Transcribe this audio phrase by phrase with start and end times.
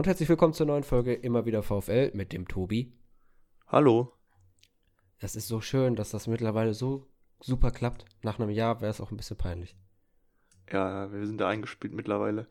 [0.00, 2.90] Und herzlich willkommen zur neuen Folge Immer wieder VfL mit dem Tobi.
[3.66, 4.14] Hallo.
[5.18, 7.06] Es ist so schön, dass das mittlerweile so
[7.38, 8.06] super klappt.
[8.22, 9.76] Nach einem Jahr wäre es auch ein bisschen peinlich.
[10.72, 12.48] Ja, wir sind da eingespielt mittlerweile.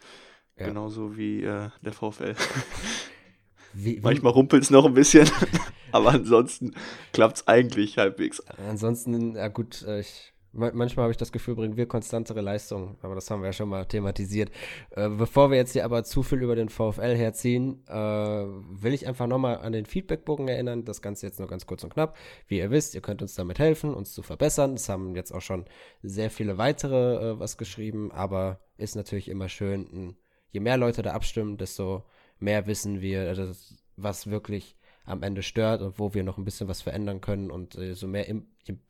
[0.59, 0.68] Ja.
[0.68, 2.36] Genauso wie äh, der VfL.
[3.74, 4.02] Wie, wie?
[4.02, 5.27] Manchmal rumpelt es noch ein bisschen,
[5.91, 6.75] aber ansonsten
[7.13, 8.41] klappt es eigentlich halbwegs.
[8.69, 13.14] Ansonsten, ja gut, äh, ich Manchmal habe ich das Gefühl, bringen wir konstantere Leistungen, aber
[13.14, 14.50] das haben wir ja schon mal thematisiert.
[14.92, 19.08] Äh, bevor wir jetzt hier aber zu viel über den VfL herziehen, äh, will ich
[19.08, 20.86] einfach nochmal an den Feedbackbogen erinnern.
[20.86, 22.18] Das Ganze jetzt nur ganz kurz und knapp.
[22.48, 24.74] Wie ihr wisst, ihr könnt uns damit helfen, uns zu verbessern.
[24.74, 25.66] Es haben jetzt auch schon
[26.02, 30.16] sehr viele weitere äh, was geschrieben, aber ist natürlich immer schön,
[30.52, 32.06] je mehr Leute da abstimmen, desto
[32.39, 33.52] mehr wissen wir, also
[33.97, 37.75] was wirklich am Ende stört und wo wir noch ein bisschen was verändern können und
[37.75, 38.28] äh, so mehr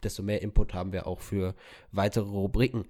[0.04, 1.56] desto mehr Input haben wir auch für
[1.92, 2.86] weitere Rubriken.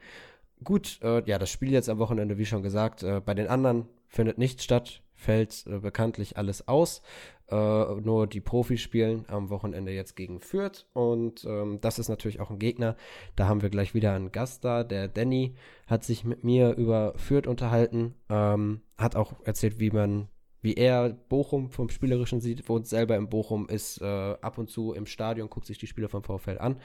[0.64, 3.88] Gut, äh, ja, das Spiel jetzt am Wochenende, wie schon gesagt, äh, bei den anderen
[4.08, 7.02] findet nicht statt, fällt äh, bekanntlich alles aus.
[7.50, 12.40] Äh, nur die Profis spielen am Wochenende jetzt gegen Fürth und ähm, das ist natürlich
[12.40, 12.96] auch ein Gegner.
[13.36, 14.84] Da haben wir gleich wieder einen Gast da.
[14.84, 15.56] Der Danny
[15.88, 20.28] hat sich mit mir über Fürth unterhalten, ähm, hat auch erzählt, wie man
[20.62, 24.94] wie er Bochum vom Spielerischen sieht, wohnt selber in Bochum, ist äh, ab und zu
[24.94, 26.82] im Stadion, guckt sich die Spiele vom VfL an.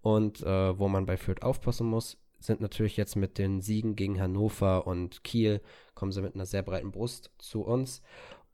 [0.00, 4.20] Und äh, wo man bei Fürth aufpassen muss, sind natürlich jetzt mit den Siegen gegen
[4.20, 5.60] Hannover und Kiel,
[5.94, 8.02] kommen sie mit einer sehr breiten Brust zu uns.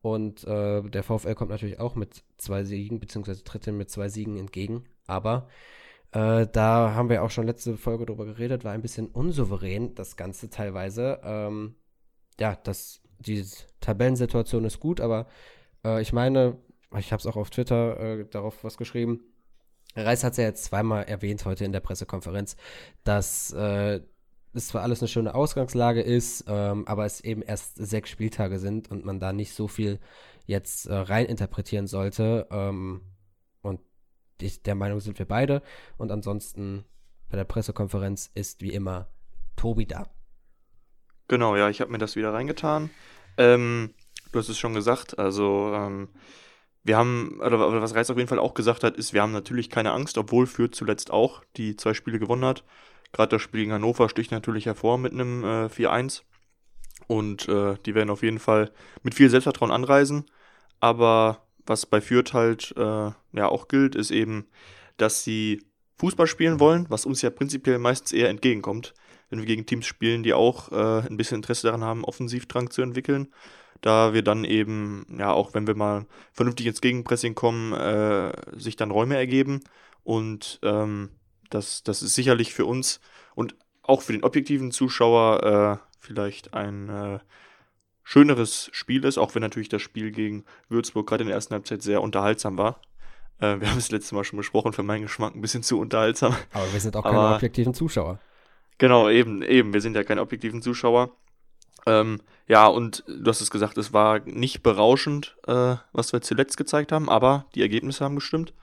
[0.00, 4.36] Und äh, der VfL kommt natürlich auch mit zwei Siegen, beziehungsweise tritt mit zwei Siegen
[4.36, 4.84] entgegen.
[5.06, 5.48] Aber
[6.12, 10.16] äh, da haben wir auch schon letzte Folge drüber geredet, war ein bisschen unsouverän, das
[10.16, 11.20] Ganze teilweise.
[11.24, 11.76] Ähm,
[12.38, 13.44] ja, das die
[13.80, 15.26] Tabellensituation ist gut, aber
[15.84, 16.58] äh, ich meine,
[16.98, 19.20] ich habe es auch auf Twitter äh, darauf was geschrieben.
[19.96, 22.56] Reis hat es ja jetzt zweimal erwähnt heute in der Pressekonferenz,
[23.04, 24.00] dass äh,
[24.52, 28.90] es zwar alles eine schöne Ausgangslage ist, ähm, aber es eben erst sechs Spieltage sind
[28.90, 30.00] und man da nicht so viel
[30.46, 32.46] jetzt äh, rein interpretieren sollte.
[32.50, 33.02] Ähm,
[33.62, 33.80] und
[34.40, 35.62] ich, der Meinung sind wir beide.
[35.96, 36.84] Und ansonsten
[37.28, 39.08] bei der Pressekonferenz ist wie immer
[39.56, 40.08] Tobi da.
[41.28, 42.90] Genau, ja, ich habe mir das wieder reingetan.
[43.36, 43.94] Ähm,
[44.32, 46.08] du hast es schon gesagt, also ähm,
[46.82, 49.70] wir haben, oder, was Reis auf jeden Fall auch gesagt hat, ist, wir haben natürlich
[49.70, 52.64] keine Angst, obwohl Fürth zuletzt auch die zwei Spiele gewonnen hat.
[53.12, 56.22] Gerade das Spiel gegen Hannover sticht natürlich hervor mit einem äh, 4-1.
[57.06, 58.70] Und äh, die werden auf jeden Fall
[59.02, 60.26] mit viel Selbstvertrauen anreisen.
[60.80, 64.46] Aber was bei Fürth halt äh, ja auch gilt, ist eben,
[64.96, 65.64] dass sie
[65.98, 68.94] Fußball spielen wollen, was uns ja prinzipiell meistens eher entgegenkommt
[69.34, 72.82] wenn wir gegen Teams spielen, die auch äh, ein bisschen Interesse daran haben, Offensivdrang zu
[72.82, 73.28] entwickeln.
[73.80, 78.76] Da wir dann eben, ja, auch wenn wir mal vernünftig ins Gegenpressing kommen, äh, sich
[78.76, 79.60] dann Räume ergeben.
[80.04, 81.10] Und ähm,
[81.50, 83.00] das, das ist sicherlich für uns
[83.34, 87.18] und auch für den objektiven Zuschauer äh, vielleicht ein äh,
[88.04, 91.82] schöneres Spiel ist, auch wenn natürlich das Spiel gegen Würzburg gerade in der ersten Halbzeit
[91.82, 92.80] sehr unterhaltsam war.
[93.40, 96.36] Äh, wir haben es letztes Mal schon besprochen, für meinen Geschmack ein bisschen zu unterhaltsam.
[96.52, 98.20] Aber wir sind auch keine objektiven Zuschauer.
[98.78, 99.72] Genau, eben, eben.
[99.72, 101.10] Wir sind ja keine objektiven Zuschauer.
[101.86, 106.56] Ähm, ja, und du hast es gesagt, es war nicht berauschend, äh, was wir zuletzt
[106.56, 108.54] gezeigt haben, aber die Ergebnisse haben gestimmt.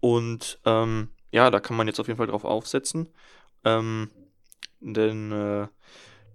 [0.00, 3.08] Und ähm, ja, da kann man jetzt auf jeden Fall drauf aufsetzen.
[3.64, 4.10] Ähm,
[4.80, 5.68] denn äh,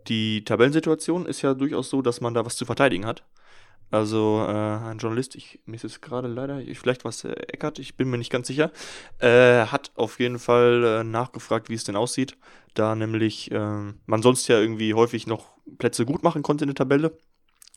[0.08, 3.24] die Tabellensituation ist ja durchaus so, dass man da was zu verteidigen hat.
[3.92, 7.98] Also äh, ein Journalist, ich mir es gerade leider, ich, vielleicht was äh, Eckert, ich
[7.98, 8.72] bin mir nicht ganz sicher,
[9.20, 12.38] äh, hat auf jeden Fall äh, nachgefragt, wie es denn aussieht,
[12.74, 16.76] da nämlich äh, man sonst ja irgendwie häufig noch Plätze gut machen konnte in der
[16.76, 17.18] Tabelle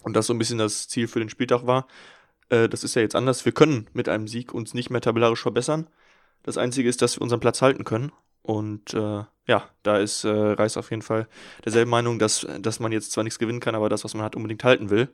[0.04, 1.88] und das so ein bisschen das Ziel für den Spieltag war.
[2.48, 3.44] Äh, das ist ja jetzt anders.
[3.44, 5.88] Wir können mit einem Sieg uns nicht mehr tabellarisch verbessern.
[6.44, 8.12] Das Einzige ist, dass wir unseren Platz halten können.
[8.42, 11.26] Und äh, ja, da ist äh, Reis auf jeden Fall
[11.64, 14.36] derselben Meinung, dass, dass man jetzt zwar nichts gewinnen kann, aber das, was man hat,
[14.36, 15.08] unbedingt halten will.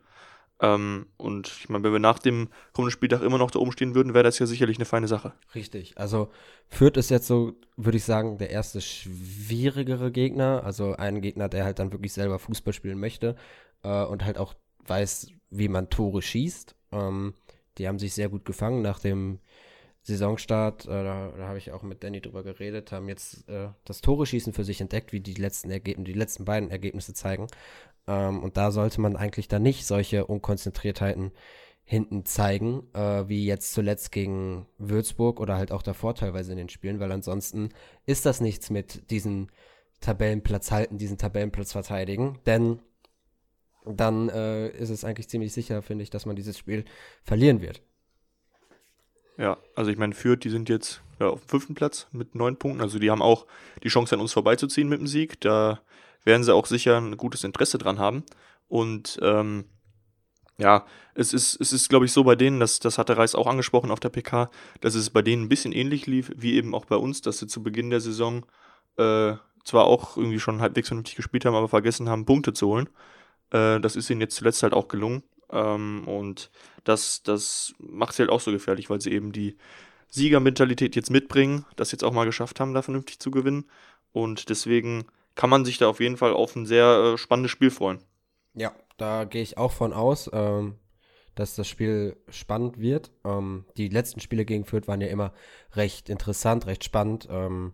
[0.63, 3.95] Ähm, und ich meine, wenn wir nach dem kommenden Spieltag immer noch da oben stehen
[3.95, 5.33] würden, wäre das ja sicherlich eine feine Sache.
[5.55, 5.97] Richtig.
[5.97, 6.31] Also
[6.69, 10.63] Fürth ist jetzt so, würde ich sagen, der erste schwierigere Gegner.
[10.65, 13.37] Also ein Gegner, der halt dann wirklich selber Fußball spielen möchte
[13.83, 14.55] äh, und halt auch
[14.87, 16.75] weiß, wie man Tore schießt.
[16.93, 17.35] Ähm,
[17.79, 19.39] die haben sich sehr gut gefangen nach dem
[20.11, 20.87] Saisonstart.
[20.87, 24.27] Äh, da, da habe ich auch mit Danny drüber geredet, haben jetzt äh, das Tore
[24.27, 27.47] schießen für sich entdeckt, wie die letzten Ergebnisse, die letzten beiden Ergebnisse zeigen.
[28.07, 31.33] Ähm, und da sollte man eigentlich dann nicht solche Unkonzentriertheiten
[31.85, 36.69] hinten zeigen, äh, wie jetzt zuletzt gegen Würzburg oder halt auch davor teilweise in den
[36.69, 37.71] Spielen, weil ansonsten
[38.07, 39.51] ist das nichts mit diesen
[40.01, 42.81] Tabellenplatz halten, diesen Tabellenplatz verteidigen, denn
[43.85, 46.85] dann äh, ist es eigentlich ziemlich sicher, finde ich, dass man dieses Spiel
[47.23, 47.83] verlieren wird.
[49.41, 52.59] Ja, also ich meine, Fürth, die sind jetzt ja, auf dem fünften Platz mit neun
[52.59, 53.47] Punkten, also die haben auch
[53.83, 55.81] die Chance an uns vorbeizuziehen mit dem Sieg, da
[56.25, 58.23] werden sie auch sicher ein gutes Interesse dran haben.
[58.69, 59.65] Und ähm,
[60.59, 60.85] ja,
[61.15, 63.91] es ist, es ist, glaube ich, so bei denen, das, das der Reis auch angesprochen
[63.91, 64.51] auf der PK,
[64.83, 67.47] dass es bei denen ein bisschen ähnlich lief, wie eben auch bei uns, dass sie
[67.47, 68.45] zu Beginn der Saison
[68.99, 69.33] äh,
[69.65, 72.91] zwar auch irgendwie schon halbwegs vernünftig gespielt haben, aber vergessen haben, Punkte zu holen.
[73.53, 75.23] Äh, das ist ihnen jetzt zuletzt halt auch gelungen.
[75.53, 76.51] Ähm, und
[76.85, 79.57] das, das macht sie halt auch so gefährlich, weil sie eben die
[80.09, 83.65] Siegermentalität jetzt mitbringen, das jetzt auch mal geschafft haben, da vernünftig zu gewinnen.
[84.13, 87.71] Und deswegen kann man sich da auf jeden Fall auf ein sehr äh, spannendes Spiel
[87.71, 88.01] freuen.
[88.55, 90.75] Ja, da gehe ich auch von aus, ähm,
[91.37, 93.13] dass das Spiel spannend wird.
[93.25, 95.33] Ähm, die letzten Spiele gegen Fürth waren ja immer
[95.75, 97.29] recht interessant, recht spannend.
[97.31, 97.73] Ähm,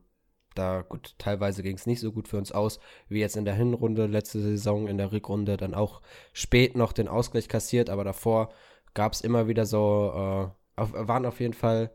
[0.59, 3.55] da gut, teilweise ging es nicht so gut für uns aus, wie jetzt in der
[3.55, 8.51] Hinrunde, letzte Saison, in der Rückrunde dann auch spät noch den Ausgleich kassiert, aber davor
[8.95, 11.91] gab es immer wieder so, äh, auf, waren auf jeden Fall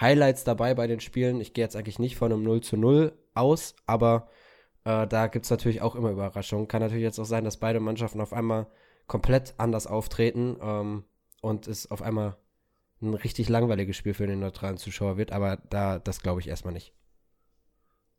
[0.00, 1.40] Highlights dabei bei den Spielen.
[1.40, 4.28] Ich gehe jetzt eigentlich nicht von einem 0 zu 0 aus, aber
[4.84, 6.68] äh, da gibt es natürlich auch immer Überraschungen.
[6.68, 8.66] Kann natürlich jetzt auch sein, dass beide Mannschaften auf einmal
[9.06, 11.04] komplett anders auftreten ähm,
[11.42, 12.36] und es auf einmal
[13.02, 16.72] ein richtig langweiliges Spiel für den neutralen Zuschauer wird, aber da, das glaube ich erstmal
[16.72, 16.94] nicht.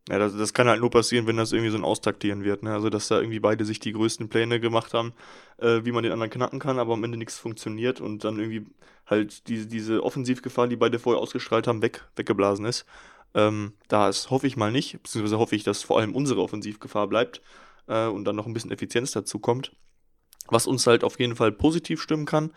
[0.09, 2.61] Ja, das, das kann halt nur passieren, wenn das irgendwie so ein Austaktieren wird.
[2.63, 2.73] Ne?
[2.73, 5.13] Also, dass da irgendwie beide sich die größten Pläne gemacht haben,
[5.57, 8.65] äh, wie man den anderen knacken kann, aber am Ende nichts funktioniert und dann irgendwie
[9.05, 12.85] halt diese, diese Offensivgefahr, die beide vorher ausgestrahlt haben, weg, weggeblasen ist.
[13.33, 17.41] Ähm, da hoffe ich mal nicht, beziehungsweise hoffe ich, dass vor allem unsere Offensivgefahr bleibt
[17.87, 19.71] äh, und dann noch ein bisschen Effizienz dazu kommt.
[20.47, 22.51] Was uns halt auf jeden Fall positiv stimmen kann,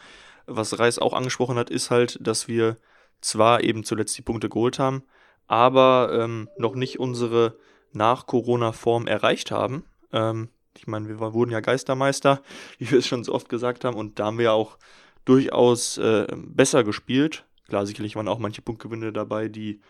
[0.46, 2.76] was Reis auch angesprochen hat, ist halt, dass wir
[3.20, 5.04] zwar eben zuletzt die Punkte geholt haben,
[5.46, 7.56] aber ähm, noch nicht unsere
[7.92, 9.84] Nach-Corona-Form erreicht haben.
[10.12, 12.42] Ähm, ich meine, wir wurden ja Geistermeister,
[12.78, 14.78] wie wir es schon so oft gesagt haben, und da haben wir auch
[15.24, 17.44] durchaus äh, besser gespielt.
[17.68, 19.80] Klar, sicherlich waren auch manche Punktgewinne dabei, die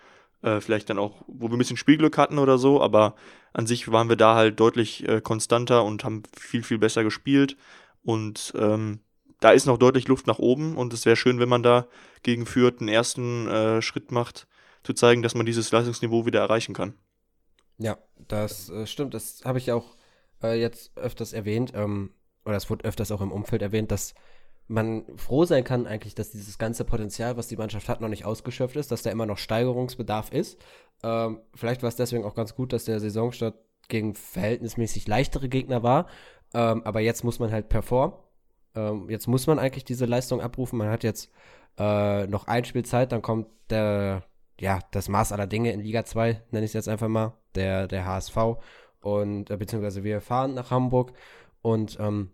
[0.42, 3.16] äh, vielleicht dann auch, wo wir ein bisschen Spielglück hatten oder so, aber
[3.52, 7.56] an sich waren wir da halt deutlich äh, konstanter und haben viel, viel besser gespielt.
[8.02, 9.00] Und ähm,
[9.40, 11.86] da ist noch deutlich Luft nach oben und es wäre schön, wenn man da
[12.22, 14.46] gegen Fürth einen ersten äh, Schritt macht,
[14.86, 16.94] zu zeigen, dass man dieses Leistungsniveau wieder erreichen kann.
[17.78, 17.98] Ja,
[18.28, 19.12] das äh, stimmt.
[19.12, 19.96] Das habe ich auch
[20.42, 22.12] äh, jetzt öfters erwähnt, ähm,
[22.44, 24.14] oder es wurde öfters auch im Umfeld erwähnt, dass
[24.68, 28.24] man froh sein kann eigentlich, dass dieses ganze Potenzial, was die Mannschaft hat, noch nicht
[28.24, 30.58] ausgeschöpft ist, dass da immer noch Steigerungsbedarf ist.
[31.02, 33.56] Ähm, vielleicht war es deswegen auch ganz gut, dass der Saisonstart
[33.88, 36.08] gegen verhältnismäßig leichtere Gegner war.
[36.54, 38.16] Ähm, aber jetzt muss man halt performen.
[38.74, 40.78] Ähm, jetzt muss man eigentlich diese Leistung abrufen.
[40.78, 41.30] Man hat jetzt
[41.78, 44.24] äh, noch ein Spiel Zeit, dann kommt der,
[44.60, 47.86] ja, das Maß aller Dinge in Liga 2, nenne ich es jetzt einfach mal, der,
[47.88, 48.36] der HSV.
[49.00, 51.12] Und äh, beziehungsweise wir fahren nach Hamburg
[51.62, 52.30] und ähm,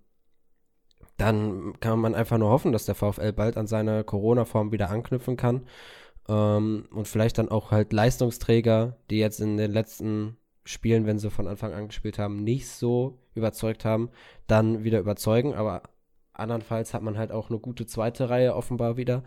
[1.17, 5.37] dann kann man einfach nur hoffen, dass der VfL bald an seine Corona-Form wieder anknüpfen
[5.37, 5.67] kann.
[6.29, 11.31] Ähm, und vielleicht dann auch halt Leistungsträger, die jetzt in den letzten Spielen, wenn sie
[11.31, 14.11] von Anfang an gespielt haben, nicht so überzeugt haben,
[14.47, 15.55] dann wieder überzeugen.
[15.55, 15.83] Aber
[16.33, 19.23] andernfalls hat man halt auch eine gute zweite Reihe offenbar wieder,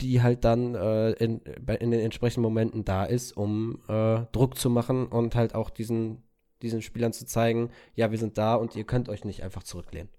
[0.00, 4.70] die halt dann äh, in, in den entsprechenden Momenten da ist, um äh, Druck zu
[4.70, 6.22] machen und halt auch diesen,
[6.62, 10.10] diesen Spielern zu zeigen, ja, wir sind da und ihr könnt euch nicht einfach zurücklehnen.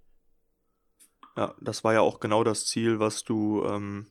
[1.38, 4.08] Ja, das war ja auch genau das Ziel, was du, ähm,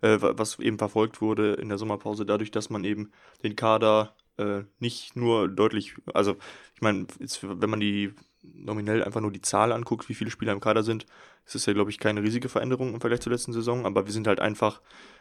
[0.00, 3.10] äh, was eben verfolgt wurde in der Sommerpause, dadurch, dass man eben
[3.42, 6.36] den Kader äh, nicht nur deutlich, also
[6.74, 8.14] ich meine, wenn man die
[8.54, 11.06] nominell einfach nur die Zahl anguckt, wie viele Spieler im Kader sind,
[11.46, 14.12] ist es ja, glaube ich, keine riesige Veränderung im Vergleich zur letzten Saison, aber wir
[14.12, 14.80] sind halt einfach,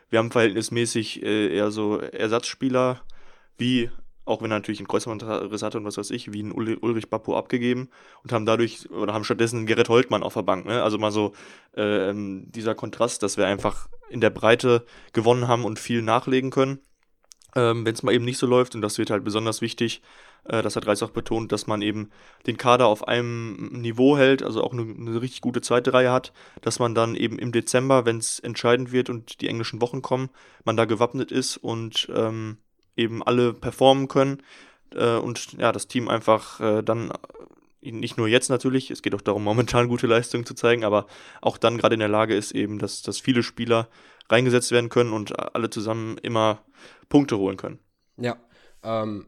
[0.10, 3.01] wir haben verhältnismäßig äh, eher so Ersatzspieler,
[3.57, 3.89] wie
[4.27, 7.38] auch wenn er natürlich einen Kreuzbandriss hatte und was weiß ich, wie ein Ulrich Bappo
[7.38, 7.89] abgegeben
[8.24, 10.65] und haben dadurch, oder haben stattdessen Gerrit Holtmann auf der Bank.
[10.65, 10.84] Ne?
[10.84, 11.34] Also mal so
[11.74, 16.79] äh, dieser Kontrast, dass wir einfach in der Breite gewonnen haben und viel nachlegen können.
[17.55, 20.01] Ähm, wenn es mal eben nicht so läuft, und das wird halt besonders wichtig,
[20.47, 22.09] das hat Reis auch betont, dass man eben
[22.45, 26.31] den Kader auf einem Niveau hält, also auch eine, eine richtig gute zweite Reihe hat,
[26.61, 30.29] dass man dann eben im Dezember, wenn es entscheidend wird und die englischen Wochen kommen,
[30.63, 32.57] man da gewappnet ist und ähm,
[32.95, 34.41] eben alle performen können
[34.93, 37.11] äh, und ja, das Team einfach äh, dann
[37.81, 41.07] äh, nicht nur jetzt natürlich, es geht auch darum, momentan gute Leistungen zu zeigen, aber
[41.41, 43.87] auch dann gerade in der Lage ist eben, dass, dass viele Spieler
[44.29, 46.59] reingesetzt werden können und alle zusammen immer
[47.07, 47.79] Punkte holen können.
[48.17, 48.35] Ja,
[48.83, 49.27] ähm,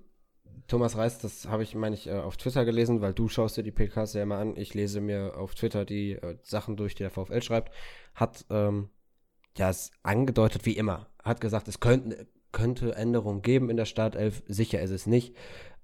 [0.69, 3.63] Thomas Reis, das habe ich, meine ich, äh, auf Twitter gelesen, weil du schaust dir
[3.63, 4.55] die PKs ja immer an.
[4.55, 7.73] Ich lese mir auf Twitter die äh, Sachen durch, die der VfL schreibt.
[8.15, 8.89] Hat ähm,
[9.57, 11.07] ja es angedeutet wie immer.
[11.23, 14.43] Hat gesagt, es könnten könnte Änderungen geben in der Startelf.
[14.47, 15.35] Sicher ist es nicht.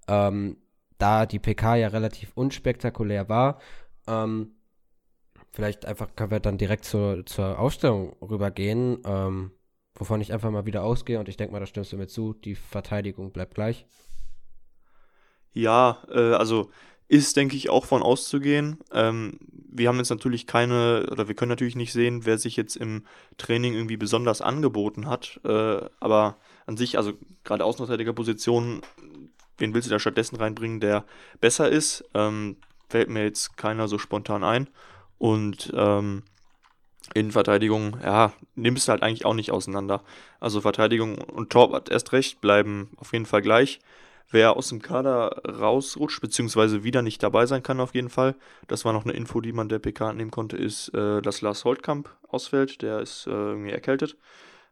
[0.07, 0.57] Ähm,
[0.97, 3.59] da die PK ja relativ unspektakulär war,
[4.07, 4.55] ähm,
[5.51, 9.51] vielleicht einfach können wir dann direkt zur, zur Aufstellung rübergehen, ähm,
[9.95, 12.33] wovon ich einfach mal wieder ausgehe und ich denke mal, da stimmst du mir zu,
[12.33, 13.85] die Verteidigung bleibt gleich.
[15.55, 16.69] Ja, äh, also
[17.07, 18.77] ist, denke ich, auch von auszugehen.
[18.91, 22.75] Ähm, wir haben jetzt natürlich keine, oder wir können natürlich nicht sehen, wer sich jetzt
[22.75, 23.05] im
[23.37, 25.39] Training irgendwie besonders angeboten hat.
[25.43, 28.81] Äh, aber an sich, also gerade außenverteidiger Position,
[29.57, 31.05] wen willst du da stattdessen reinbringen, der
[31.39, 32.03] besser ist?
[32.13, 32.57] Ähm,
[32.89, 34.69] fällt mir jetzt keiner so spontan ein.
[35.17, 36.23] Und ähm,
[37.13, 40.03] Innenverteidigung, ja, nimmst du halt eigentlich auch nicht auseinander.
[40.39, 43.79] Also Verteidigung und Torwart erst recht bleiben auf jeden Fall gleich.
[44.31, 48.35] Wer aus dem Kader rausrutscht, beziehungsweise wieder nicht dabei sein kann, auf jeden Fall,
[48.67, 51.63] das war noch eine Info, die man der PK nehmen konnte, ist, äh, dass Lars
[51.63, 52.81] Holtkamp ausfällt.
[52.81, 54.17] Der ist äh, irgendwie erkältet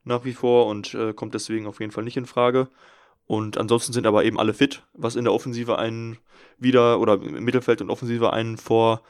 [0.04, 2.68] nach wie vor und äh, kommt deswegen auf jeden Fall nicht in Frage.
[3.26, 6.18] Und ansonsten sind aber eben alle fit, was in der Offensive einen
[6.58, 9.02] wieder oder im Mittelfeld und Offensive einen vor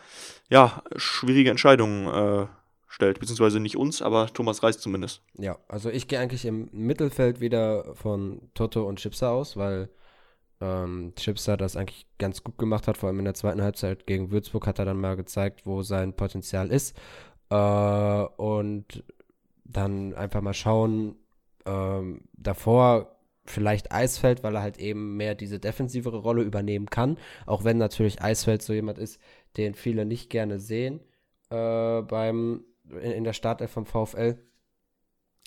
[0.50, 2.48] ja, schwierige Entscheidungen äh,
[2.88, 5.22] stellt, beziehungsweise nicht uns, aber Thomas Reis zumindest.
[5.38, 9.90] Ja, also ich gehe eigentlich im Mittelfeld wieder von Toto und Chipser aus, weil
[10.64, 14.32] ähm, Chipser das eigentlich ganz gut gemacht hat, vor allem in der zweiten Halbzeit gegen
[14.32, 16.98] Würzburg hat er dann mal gezeigt, wo sein Potenzial ist.
[17.50, 19.04] Äh, und
[19.66, 21.16] dann einfach mal schauen,
[21.66, 27.18] ähm, davor vielleicht Eisfeld, weil er halt eben mehr diese defensivere Rolle übernehmen kann.
[27.46, 29.20] Auch wenn natürlich Eisfeld so jemand ist,
[29.58, 31.02] den viele nicht gerne sehen
[31.50, 34.38] äh, beim in, in der Startelf vom VfL.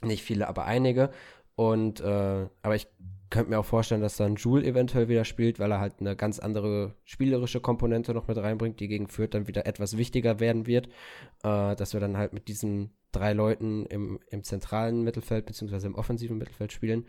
[0.02, 1.11] Nicht viele, aber einige.
[1.56, 2.86] Und äh, aber ich
[3.30, 6.38] könnte mir auch vorstellen, dass dann Joule eventuell wieder spielt, weil er halt eine ganz
[6.38, 10.86] andere spielerische Komponente noch mit reinbringt, die gegen Fürth dann wieder etwas wichtiger werden wird.
[11.42, 15.94] Äh, dass wir dann halt mit diesen drei Leuten im, im zentralen Mittelfeld beziehungsweise im
[15.94, 17.06] offensiven Mittelfeld spielen.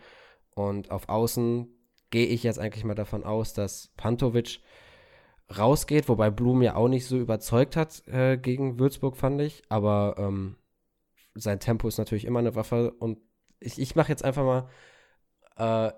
[0.54, 1.68] Und auf Außen
[2.10, 4.60] gehe ich jetzt eigentlich mal davon aus, dass Pantovic
[5.56, 9.62] rausgeht, wobei Blum ja auch nicht so überzeugt hat äh, gegen Würzburg, fand ich.
[9.68, 10.56] Aber ähm,
[11.34, 12.90] sein Tempo ist natürlich immer eine Waffe.
[12.90, 13.18] Und
[13.60, 14.68] ich, ich mache jetzt einfach mal,
[15.56, 15.92] äh,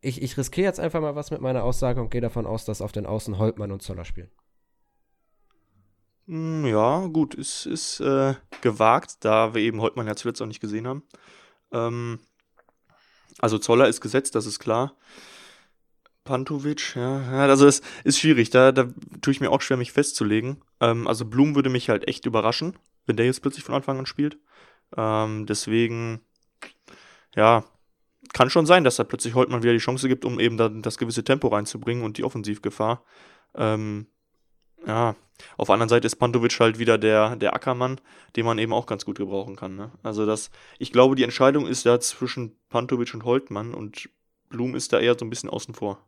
[0.00, 2.82] ich, ich riskiere jetzt einfach mal was mit meiner Aussage und gehe davon aus, dass
[2.82, 4.30] auf den Außen Holtmann und Zoller spielen.
[6.26, 10.60] Hm, ja, gut, ist, ist äh, gewagt, da wir eben Holtmann ja zuletzt auch nicht
[10.60, 11.02] gesehen haben.
[11.72, 12.18] Ähm,
[13.40, 14.96] also Zoller ist gesetzt, das ist klar.
[16.24, 18.88] Pantovic, ja, ja also es ist schwierig, da, da
[19.20, 20.62] tue ich mir auch schwer, mich festzulegen.
[20.80, 24.06] Ähm, also Blum würde mich halt echt überraschen, wenn der jetzt plötzlich von Anfang an
[24.06, 24.38] spielt.
[24.96, 26.20] Ähm, deswegen,
[27.34, 27.64] ja,
[28.32, 30.98] kann schon sein, dass da plötzlich Holtmann wieder die Chance gibt, um eben da, das
[30.98, 33.04] gewisse Tempo reinzubringen und die Offensivgefahr.
[33.54, 34.06] Ähm,
[34.86, 35.14] ja,
[35.56, 38.00] auf der anderen Seite ist Pantovic halt wieder der, der Ackermann,
[38.36, 39.76] den man eben auch ganz gut gebrauchen kann.
[39.76, 39.90] Ne?
[40.02, 44.08] Also das, ich glaube, die Entscheidung ist da zwischen Pantovic und Holtmann und
[44.48, 45.98] Blum ist da eher so ein bisschen außen vor.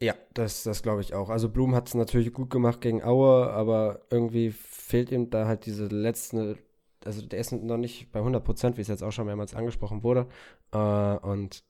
[0.00, 1.30] Ja, das, das glaube ich auch.
[1.30, 5.66] Also Blum hat es natürlich gut gemacht gegen Aue, aber irgendwie fehlt ihm da halt
[5.66, 6.58] diese letzte,
[7.04, 10.02] also der ist noch nicht bei 100 Prozent, wie es jetzt auch schon mehrmals angesprochen
[10.02, 10.26] wurde.
[10.72, 11.64] Äh, und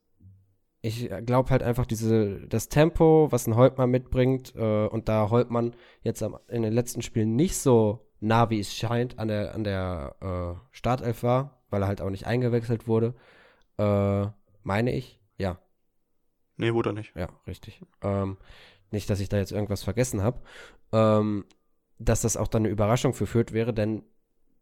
[0.80, 5.74] ich glaube halt einfach diese, das Tempo, was ein Holtmann mitbringt, äh, und da Holtmann
[6.02, 9.64] jetzt am, in den letzten Spielen nicht so nah, wie es scheint, an der, an
[9.64, 13.14] der äh, Startelf war, weil er halt auch nicht eingewechselt wurde,
[13.78, 14.26] äh,
[14.62, 15.58] meine ich, ja,
[16.56, 17.14] Nee, wurde er nicht.
[17.16, 17.80] Ja, richtig.
[18.02, 18.36] Ähm,
[18.90, 20.40] nicht, dass ich da jetzt irgendwas vergessen habe.
[20.92, 21.44] Ähm,
[21.98, 24.02] dass das auch dann eine Überraschung für Fürth wäre, denn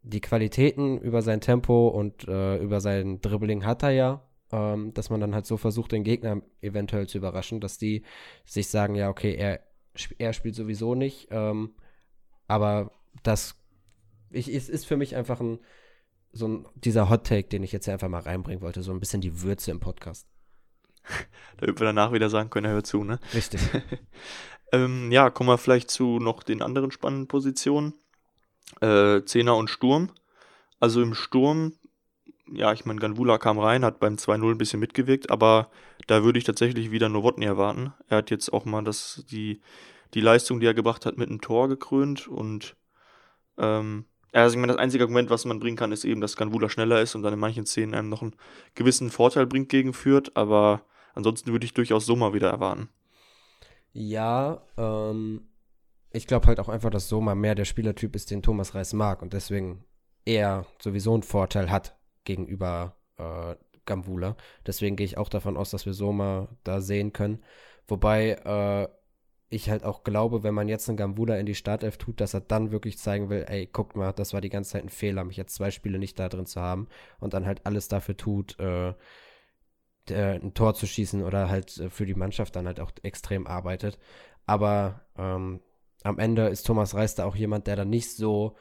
[0.03, 5.09] die Qualitäten über sein Tempo und äh, über sein Dribbling hat er ja, ähm, dass
[5.09, 8.03] man dann halt so versucht, den Gegner eventuell zu überraschen, dass die
[8.45, 9.61] sich sagen, ja, okay, er,
[10.17, 11.73] er spielt sowieso nicht, ähm,
[12.47, 12.91] aber
[13.23, 13.55] das
[14.29, 15.59] ich, ist, ist für mich einfach ein,
[16.31, 18.99] so ein, dieser Hot Take, den ich jetzt hier einfach mal reinbringen wollte, so ein
[18.99, 20.27] bisschen die Würze im Podcast.
[21.57, 23.19] Damit wir danach wieder sagen können, er hört zu, ne?
[23.33, 23.61] Richtig.
[24.71, 27.93] ähm, ja, kommen wir vielleicht zu noch den anderen spannenden Positionen.
[28.81, 30.09] Äh, Zehner und Sturm.
[30.79, 31.73] Also im Sturm,
[32.51, 35.69] ja, ich meine, Ganvula kam rein, hat beim 2-0 ein bisschen mitgewirkt, aber
[36.07, 37.93] da würde ich tatsächlich wieder Nowotny erwarten.
[38.09, 39.61] Er hat jetzt auch mal das, die,
[40.13, 42.75] die Leistung, die er gebracht hat, mit einem Tor gekrönt und
[43.57, 46.67] ähm, also ich meine, das einzige Argument, was man bringen kann, ist eben, dass Ganvula
[46.67, 48.35] schneller ist und dann in manchen Szenen einem noch einen
[48.73, 52.89] gewissen Vorteil bringt gegen Fürth, aber Ansonsten würde ich durchaus Soma wieder erwarten.
[53.93, 55.41] Ja, ähm,
[56.13, 59.21] ich glaube halt auch einfach, dass Soma mehr der Spielertyp ist, den Thomas Reis mag
[59.21, 59.83] und deswegen
[60.25, 63.55] er sowieso einen Vorteil hat gegenüber äh,
[63.85, 64.37] Gambula.
[64.65, 67.43] Deswegen gehe ich auch davon aus, dass wir Soma da sehen können.
[67.87, 68.87] Wobei äh,
[69.49, 72.41] ich halt auch glaube, wenn man jetzt einen Gambula in die Startelf tut, dass er
[72.41, 75.37] dann wirklich zeigen will, ey, guckt mal, das war die ganze Zeit ein Fehler, mich
[75.37, 76.87] jetzt zwei Spiele nicht da drin zu haben
[77.19, 78.93] und dann halt alles dafür tut, äh,
[80.09, 83.47] äh, ein Tor zu schießen oder halt äh, für die Mannschaft dann halt auch extrem
[83.47, 83.99] arbeitet.
[84.45, 85.59] Aber ähm,
[86.03, 88.55] am Ende ist Thomas Reis da auch jemand, der dann nicht so,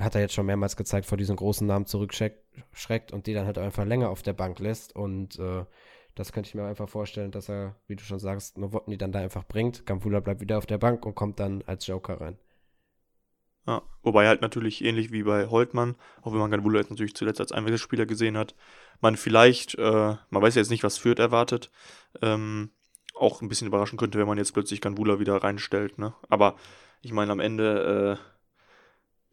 [0.00, 3.58] hat er jetzt schon mehrmals gezeigt, vor diesen großen Namen zurückschreckt und die dann halt
[3.58, 5.64] einfach länger auf der Bank lässt und äh,
[6.14, 9.20] Das könnte ich mir einfach vorstellen, dass er, wie du schon sagst, Novotny dann da
[9.20, 9.86] einfach bringt.
[9.86, 12.38] Gambula bleibt wieder auf der Bank und kommt dann als Joker rein.
[13.66, 17.40] Ja, wobei halt natürlich ähnlich wie bei Holtmann, auch wenn man Gambula jetzt natürlich zuletzt
[17.40, 18.54] als Einwechselspieler gesehen hat,
[19.00, 21.70] man vielleicht, äh, man weiß jetzt nicht, was Fürth erwartet,
[22.20, 22.70] ähm,
[23.22, 25.98] auch ein bisschen überraschen könnte, wenn man jetzt plötzlich Gambula wieder reinstellt.
[25.98, 26.14] Ne?
[26.28, 26.56] Aber
[27.00, 28.32] ich meine, am Ende äh,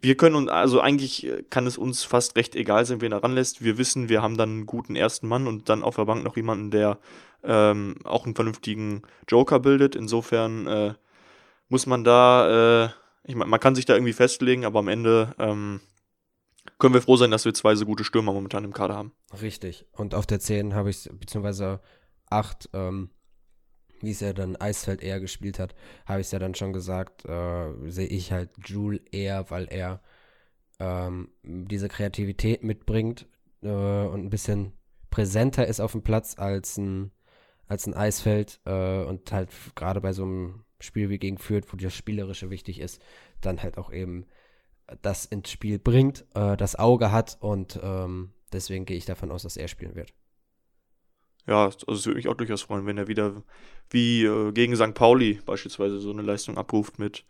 [0.02, 3.24] wir können uns, also eigentlich äh, kann es uns fast recht egal sein, wen er
[3.24, 3.64] ranlässt.
[3.64, 6.38] Wir wissen, wir haben dann einen guten ersten Mann und dann auf der Bank noch
[6.38, 7.00] jemanden, der
[7.44, 9.96] ähm, auch einen vernünftigen Joker bildet.
[9.96, 10.94] Insofern äh,
[11.68, 12.90] muss man da, äh,
[13.24, 15.82] ich meine, man kann sich da irgendwie festlegen, aber am Ende ähm,
[16.78, 19.12] können wir froh sein, dass wir zwei so gute Stürmer momentan im Kader haben.
[19.42, 19.86] Richtig.
[19.92, 21.82] Und auf der 10 habe ich, beziehungsweise
[22.30, 23.10] 8, ähm,
[24.02, 25.76] wie es ja dann Eisfeld eher gespielt hat,
[26.06, 30.02] habe ich es ja dann schon gesagt, äh, sehe ich halt Jule eher, weil er
[30.80, 33.28] ähm, diese Kreativität mitbringt
[33.62, 34.74] äh, und ein bisschen
[35.10, 37.12] präsenter ist auf dem Platz als ein,
[37.68, 41.78] als ein Eisfeld äh, und halt gerade bei so einem Spiel wie gegen Fürth, wo
[41.78, 43.02] das Spielerische wichtig ist,
[43.42, 44.26] dann halt auch eben
[45.02, 49.44] das ins Spiel bringt, äh, das Auge hat und ähm, deswegen gehe ich davon aus,
[49.44, 50.14] dass er spielen wird
[51.50, 53.42] ja, also es würde mich auch durchaus freuen, wenn er wieder
[53.90, 54.94] wie äh, gegen St.
[54.94, 57.26] Pauli beispielsweise so eine Leistung abruft mit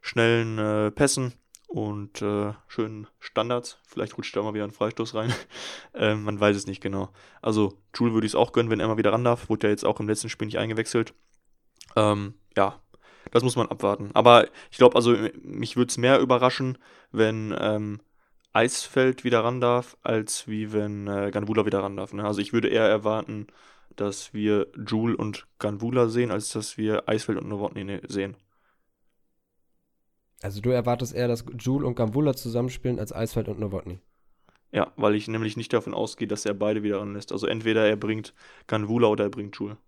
[0.00, 1.34] schnellen äh, Pässen
[1.66, 3.80] und äh, schönen Standards.
[3.84, 5.34] Vielleicht rutscht da mal wieder ein Freistoß rein.
[5.94, 7.10] ähm, man weiß es nicht genau.
[7.42, 9.48] Also, Jule würde ich es auch gönnen, wenn er mal wieder ran darf.
[9.48, 11.14] Wurde ja jetzt auch im letzten Spiel nicht eingewechselt.
[11.96, 12.80] Ähm, ja,
[13.32, 14.10] das muss man abwarten.
[14.14, 16.78] Aber ich glaube, also mich würde es mehr überraschen,
[17.10, 18.00] wenn ähm,
[18.54, 22.12] Eisfeld wieder ran darf, als wie wenn äh, Ganvula wieder ran darf.
[22.12, 22.24] Ne?
[22.24, 23.48] Also ich würde eher erwarten,
[23.96, 28.36] dass wir Jule und Ganvula sehen, als dass wir Eisfeld und Novotny ne, sehen.
[30.40, 33.98] Also du erwartest eher, dass Jule und Ganvula zusammenspielen als Eisfeld und Novotny.
[34.70, 37.32] Ja, weil ich nämlich nicht davon ausgehe, dass er beide wieder ranlässt.
[37.32, 38.34] Also entweder er bringt
[38.66, 39.78] Ganvula oder er bringt Jule.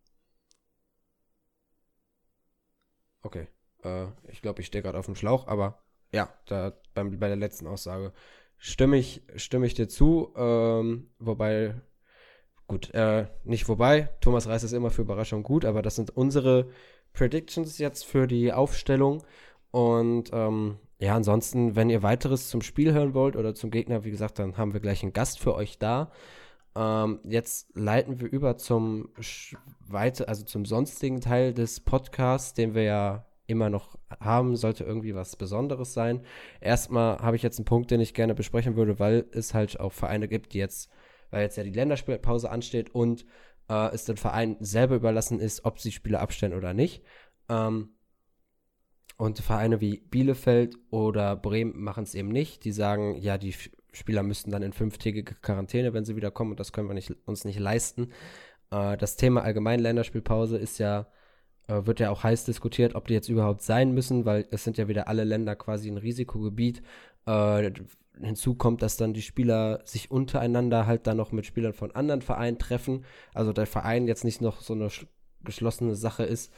[3.22, 3.48] Okay.
[3.85, 7.37] Äh, ich glaube, ich stehe gerade auf dem Schlauch, aber ja, da beim, bei der
[7.37, 8.12] letzten Aussage
[8.58, 10.32] stimme ich, stimme ich dir zu.
[10.36, 11.74] Ähm, wobei,
[12.66, 14.10] gut, äh, nicht wobei.
[14.20, 16.68] Thomas Reis ist immer für Überraschung gut, aber das sind unsere
[17.12, 19.22] Predictions jetzt für die Aufstellung.
[19.70, 24.10] Und ähm, ja, ansonsten, wenn ihr weiteres zum Spiel hören wollt oder zum Gegner, wie
[24.10, 26.10] gesagt, dann haben wir gleich einen Gast für euch da.
[26.74, 29.08] Ähm, jetzt leiten wir über zum
[29.80, 35.14] weite, also zum sonstigen Teil des Podcasts, den wir ja immer noch haben, sollte irgendwie
[35.14, 36.22] was Besonderes sein.
[36.61, 39.92] Erstmal habe ich jetzt einen Punkt, den ich gerne besprechen würde, weil es halt auch
[39.92, 40.90] Vereine gibt, die jetzt,
[41.30, 43.24] weil jetzt ja die Länderspielpause ansteht und
[43.68, 47.02] äh, es den Verein selber überlassen ist, ob sie Spieler abstellen oder nicht.
[47.48, 47.90] Ähm,
[49.18, 52.64] und Vereine wie Bielefeld oder Bremen machen es eben nicht.
[52.64, 53.54] Die sagen, ja, die
[53.92, 57.14] Spieler müssten dann in fünftägige Quarantäne, wenn sie wieder kommen, und das können wir nicht,
[57.26, 58.12] uns nicht leisten.
[58.70, 61.06] Äh, das Thema allgemein Länderspielpause ist ja
[61.68, 64.88] wird ja auch heiß diskutiert, ob die jetzt überhaupt sein müssen, weil es sind ja
[64.88, 66.83] wieder alle Länder quasi ein Risikogebiet.
[67.26, 67.72] Äh,
[68.20, 72.22] hinzu kommt, dass dann die Spieler sich untereinander halt dann noch mit Spielern von anderen
[72.22, 73.05] Vereinen treffen.
[73.35, 74.88] Also der Verein jetzt nicht noch so eine
[75.44, 76.52] geschlossene Sache ist.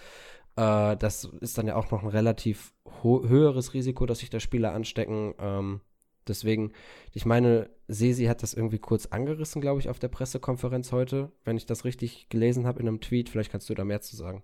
[0.57, 4.73] Äh, das ist dann ja auch noch ein relativ höheres Risiko, dass sich da Spieler
[4.73, 5.35] anstecken.
[5.39, 5.81] Ähm,
[6.27, 6.73] deswegen,
[7.13, 11.57] ich meine, Sesi hat das irgendwie kurz angerissen, glaube ich, auf der Pressekonferenz heute, wenn
[11.57, 13.29] ich das richtig gelesen habe in einem Tweet.
[13.29, 14.43] Vielleicht kannst du da mehr zu sagen.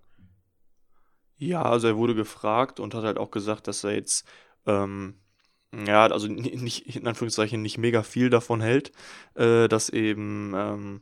[1.37, 4.25] Ja, also er wurde gefragt und hat halt auch gesagt, dass er jetzt,
[4.65, 5.15] ähm,
[5.73, 8.91] ja, also nicht, in Anführungszeichen, nicht mega viel davon hält,
[9.35, 11.01] äh, dass eben, ähm,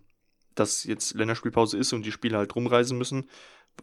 [0.56, 3.30] dass jetzt Länderspielpause ist und die Spieler halt rumreisen müssen,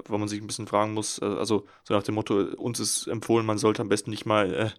[0.07, 3.07] weil man sich ein bisschen fragen muss, äh, also so nach dem Motto, uns ist
[3.07, 4.73] empfohlen, man sollte am besten nicht mal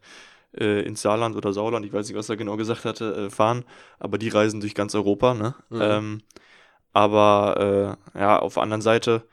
[0.55, 3.29] äh, äh, ins Saarland oder Sauerland, ich weiß nicht, was er genau gesagt hatte, äh,
[3.29, 3.65] fahren,
[3.99, 5.55] aber die reisen durch ganz Europa, ne?
[5.69, 5.81] Mhm.
[5.81, 6.21] Ähm,
[6.93, 9.23] aber äh, ja, auf der anderen Seite,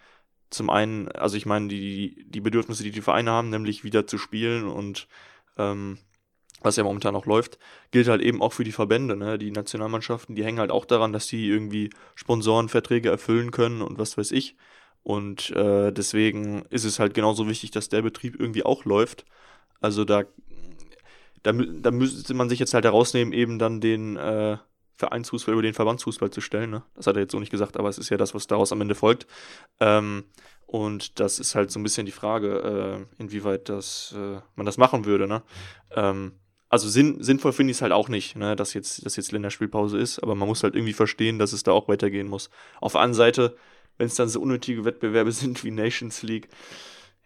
[0.50, 4.18] zum einen, also ich meine, die, die Bedürfnisse, die die Vereine haben, nämlich wieder zu
[4.18, 5.08] spielen und
[5.56, 5.98] ähm,
[6.61, 7.58] was ja momentan auch läuft,
[7.90, 9.16] gilt halt eben auch für die Verbände.
[9.16, 9.38] Ne?
[9.38, 14.18] Die Nationalmannschaften, die hängen halt auch daran, dass die irgendwie Sponsorenverträge erfüllen können und was
[14.18, 14.56] weiß ich.
[15.02, 19.24] Und äh, deswegen ist es halt genauso wichtig, dass der Betrieb irgendwie auch läuft.
[19.80, 20.24] Also da,
[21.42, 24.58] da, da müsste man sich jetzt halt herausnehmen, eben dann den äh,
[24.98, 26.70] Vereinsfußball über den Verbandsfußball zu stellen.
[26.70, 26.82] Ne?
[26.94, 28.80] Das hat er jetzt so nicht gesagt, aber es ist ja das, was daraus am
[28.80, 29.26] Ende folgt.
[29.80, 30.24] Ähm,
[30.66, 34.76] und das ist halt so ein bisschen die Frage, äh, inwieweit das, äh, man das
[34.76, 35.28] machen würde.
[35.28, 35.42] Ne?
[35.94, 36.32] Ähm,
[36.68, 38.56] also sinn, sinnvoll finde ich es halt auch nicht, ne?
[38.56, 41.70] dass, jetzt, dass jetzt Länderspielpause ist, aber man muss halt irgendwie verstehen, dass es da
[41.72, 42.50] auch weitergehen muss.
[42.80, 43.56] Auf der anderen Seite,
[43.98, 46.48] wenn es dann so unnötige Wettbewerbe sind wie Nations League,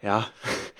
[0.02, 0.26] ja,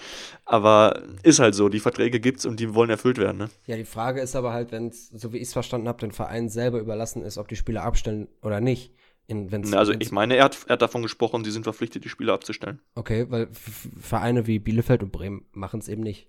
[0.45, 3.51] aber ist halt so, die Verträge gibt's und die wollen erfüllt werden, ne?
[3.67, 6.13] Ja, die Frage ist aber halt, wenn es, so wie ich es verstanden habe, den
[6.13, 8.95] Verein selber überlassen ist, ob die Spieler abstellen oder nicht.
[9.29, 12.05] In, wenn's, also wenn's, ich meine, er hat, er hat davon gesprochen, sie sind verpflichtet,
[12.05, 12.81] die Spieler abzustellen.
[12.95, 16.29] Okay, weil Vereine wie Bielefeld und Bremen machen es eben nicht.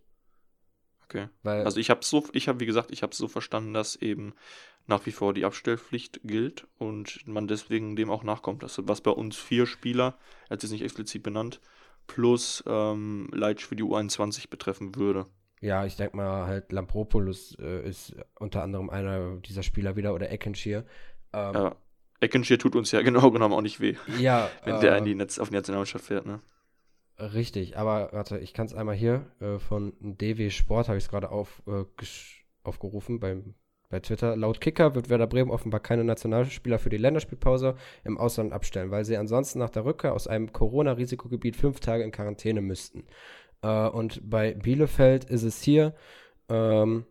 [1.05, 1.27] Okay.
[1.41, 4.33] Weil, also ich habe so, ich habe wie gesagt, ich habe so verstanden, dass eben
[4.87, 8.63] nach wie vor die Abstellpflicht gilt und man deswegen dem auch nachkommt.
[8.63, 10.17] Das, was bei uns vier Spieler,
[10.49, 11.61] er hat es nicht explizit benannt,
[12.07, 15.25] plus ähm, Leitsch für die U21 betreffen würde.
[15.61, 20.29] Ja, ich denke mal halt Lampropoulos äh, ist unter anderem einer dieser Spieler wieder oder
[20.29, 20.85] Eckenschir.
[21.31, 21.75] Ähm, ja,
[22.19, 23.95] Eckenschir tut uns ja genau genommen auch nicht weh.
[24.19, 24.49] Ja.
[24.65, 26.41] wenn äh, der in die Netz, auf die Nationalmannschaft fährt, ne?
[27.19, 31.09] Richtig, aber warte, ich kann es einmal hier äh, von DW Sport, habe ich es
[31.09, 31.85] gerade auf, äh,
[32.63, 33.53] aufgerufen beim,
[33.93, 34.35] bei Twitter.
[34.35, 39.05] Laut Kicker wird Werder Bremen offenbar keine Nationalspieler für die Länderspielpause im Ausland abstellen, weil
[39.05, 43.05] sie ansonsten nach der Rückkehr aus einem Corona-Risikogebiet fünf Tage in Quarantäne müssten.
[43.61, 45.93] Äh, und bei Bielefeld ist es hier,
[46.49, 47.05] ähm,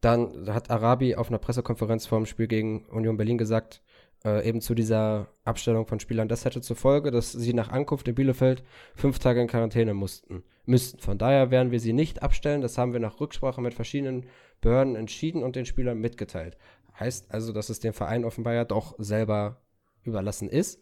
[0.00, 3.80] dann hat Arabi auf einer Pressekonferenz vor dem Spiel gegen Union Berlin gesagt,
[4.24, 6.26] äh, eben zu dieser Abstellung von Spielern.
[6.26, 8.64] Das hätte zur Folge, dass sie nach Ankunft in Bielefeld
[8.96, 10.98] fünf Tage in Quarantäne mussten, müssten.
[10.98, 12.60] Von daher werden wir sie nicht abstellen.
[12.60, 14.26] Das haben wir nach Rücksprache mit verschiedenen
[14.62, 16.56] Behörden entschieden und den Spielern mitgeteilt.
[16.98, 19.60] Heißt also, dass es dem Verein offenbar ja doch selber
[20.04, 20.80] überlassen ist.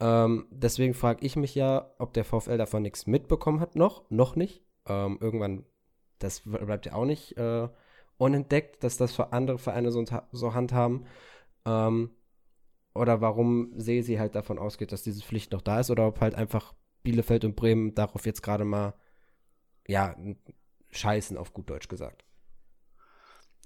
[0.00, 4.34] Ähm, deswegen frage ich mich ja, ob der VfL davon nichts mitbekommen hat, noch, noch
[4.34, 4.62] nicht.
[4.86, 5.64] Ähm, irgendwann,
[6.18, 7.68] das bleibt ja auch nicht äh,
[8.16, 11.06] unentdeckt, dass das für andere Vereine so, so handhaben.
[11.64, 12.10] Ähm,
[12.94, 16.20] oder warum sehe sie halt davon ausgeht, dass diese Pflicht noch da ist oder ob
[16.20, 18.94] halt einfach Bielefeld und Bremen darauf jetzt gerade mal,
[19.86, 20.16] ja,
[20.90, 22.24] scheißen auf gut Deutsch gesagt.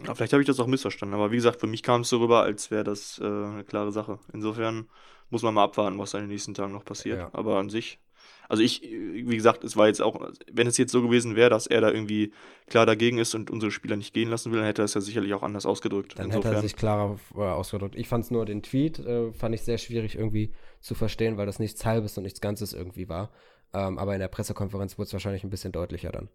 [0.05, 2.19] Ja, vielleicht habe ich das auch missverstanden, aber wie gesagt, für mich kam es so
[2.19, 4.19] rüber, als wäre das äh, eine klare Sache.
[4.33, 4.89] Insofern
[5.31, 7.19] muss man mal abwarten, was da in den nächsten Tagen noch passiert.
[7.19, 7.31] Ja.
[7.33, 8.01] Aber an sich
[8.49, 11.67] also ich, wie gesagt, es war jetzt auch, wenn es jetzt so gewesen wäre, dass
[11.67, 12.33] er da irgendwie
[12.67, 15.01] klar dagegen ist und unsere Spieler nicht gehen lassen will, dann hätte er es ja
[15.01, 16.19] sicherlich auch anders ausgedrückt.
[16.19, 16.51] Dann Insofern.
[16.51, 17.95] hätte er sich klarer äh, ausgedrückt.
[17.97, 21.47] Ich fand es nur den Tweet, äh, fand ich sehr schwierig irgendwie zu verstehen, weil
[21.47, 23.31] das nichts Halbes und nichts Ganzes irgendwie war.
[23.73, 26.29] Ähm, aber in der Pressekonferenz wurde es wahrscheinlich ein bisschen deutlicher dann.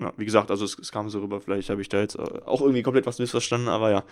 [0.00, 2.40] Ja, wie gesagt, also es, es, kam so rüber, vielleicht habe ich da jetzt äh,
[2.46, 4.04] auch irgendwie komplett was missverstanden, aber ja,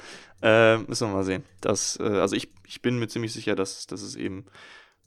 [0.42, 1.44] äh, müssen wir mal sehen.
[1.60, 4.46] Das, äh, also ich, ich bin mir ziemlich sicher, dass, dass es eben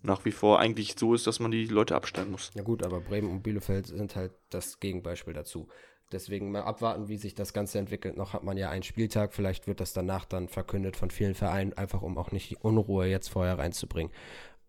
[0.02, 2.52] nach wie vor eigentlich so ist, dass man die Leute abstellen muss.
[2.56, 5.68] Ja gut, aber Bremen und Bielefeld sind halt das Gegenbeispiel dazu.
[6.12, 8.18] Deswegen mal abwarten, wie sich das Ganze entwickelt.
[8.18, 11.74] Noch hat man ja einen Spieltag, vielleicht wird das danach dann verkündet von vielen Vereinen,
[11.74, 14.12] einfach um auch nicht die Unruhe jetzt vorher reinzubringen.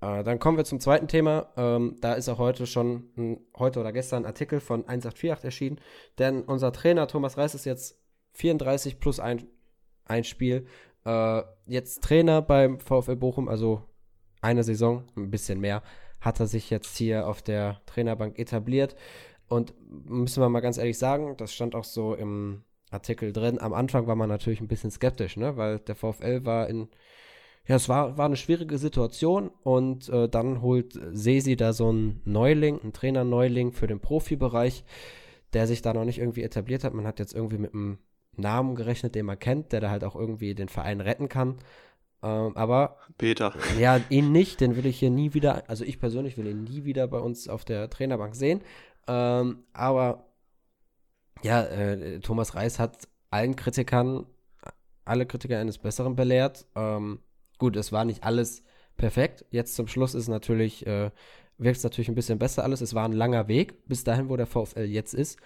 [0.00, 1.52] Äh, dann kommen wir zum zweiten Thema.
[1.56, 5.80] Ähm, da ist auch heute schon, ein, heute oder gestern ein Artikel von 1848 erschienen,
[6.18, 8.00] denn unser Trainer Thomas Reis ist jetzt
[8.32, 9.46] 34 plus ein,
[10.04, 10.66] ein Spiel.
[11.04, 13.82] Äh, jetzt Trainer beim VfL Bochum, also
[14.40, 15.82] eine Saison, ein bisschen mehr,
[16.20, 18.96] hat er sich jetzt hier auf der Trainerbank etabliert.
[19.48, 23.60] Und müssen wir mal ganz ehrlich sagen, das stand auch so im Artikel drin.
[23.60, 25.56] Am Anfang war man natürlich ein bisschen skeptisch, ne?
[25.56, 26.88] weil der VfL war in,
[27.70, 32.20] ja, es war, war eine schwierige Situation und äh, dann holt Sesi da so einen
[32.24, 34.84] Neuling, einen Trainer-Neuling für den Profibereich,
[35.52, 36.94] der sich da noch nicht irgendwie etabliert hat.
[36.94, 37.98] Man hat jetzt irgendwie mit einem
[38.34, 41.58] Namen gerechnet, den man kennt, der da halt auch irgendwie den Verein retten kann.
[42.24, 42.96] Ähm, aber.
[43.18, 43.54] Peter.
[43.78, 46.82] Ja, ihn nicht, den will ich hier nie wieder, also ich persönlich will ihn nie
[46.84, 48.62] wieder bei uns auf der Trainerbank sehen.
[49.06, 50.24] Ähm, aber
[51.42, 54.26] ja, äh, Thomas Reis hat allen Kritikern,
[55.04, 56.66] alle Kritiker eines Besseren belehrt.
[56.74, 57.20] Ähm,
[57.60, 58.64] gut, es war nicht alles
[58.96, 59.44] perfekt.
[59.50, 61.12] Jetzt zum Schluss ist natürlich, äh,
[61.58, 62.80] wirkt es natürlich ein bisschen besser alles.
[62.80, 65.38] Es war ein langer Weg bis dahin, wo der VfL jetzt ist.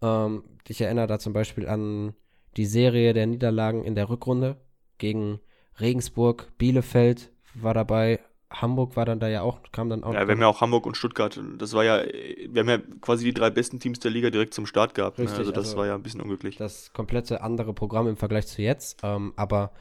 [0.00, 2.14] Ähm, ich erinnere da zum Beispiel an
[2.56, 4.58] die Serie der Niederlagen in der Rückrunde
[4.98, 5.40] gegen
[5.80, 10.12] Regensburg, Bielefeld war dabei, Hamburg war dann da ja auch, kam dann auch.
[10.12, 11.40] Ja, wir haben ja auch Hamburg und Stuttgart.
[11.56, 14.66] Das war ja, wir haben ja quasi die drei besten Teams der Liga direkt zum
[14.66, 15.18] Start gehabt.
[15.18, 15.24] Ne?
[15.24, 15.46] Richtig, ne?
[15.46, 16.56] Also das also war ja ein bisschen unglücklich.
[16.56, 19.00] Das komplette andere Programm im Vergleich zu jetzt.
[19.02, 19.72] Ähm, aber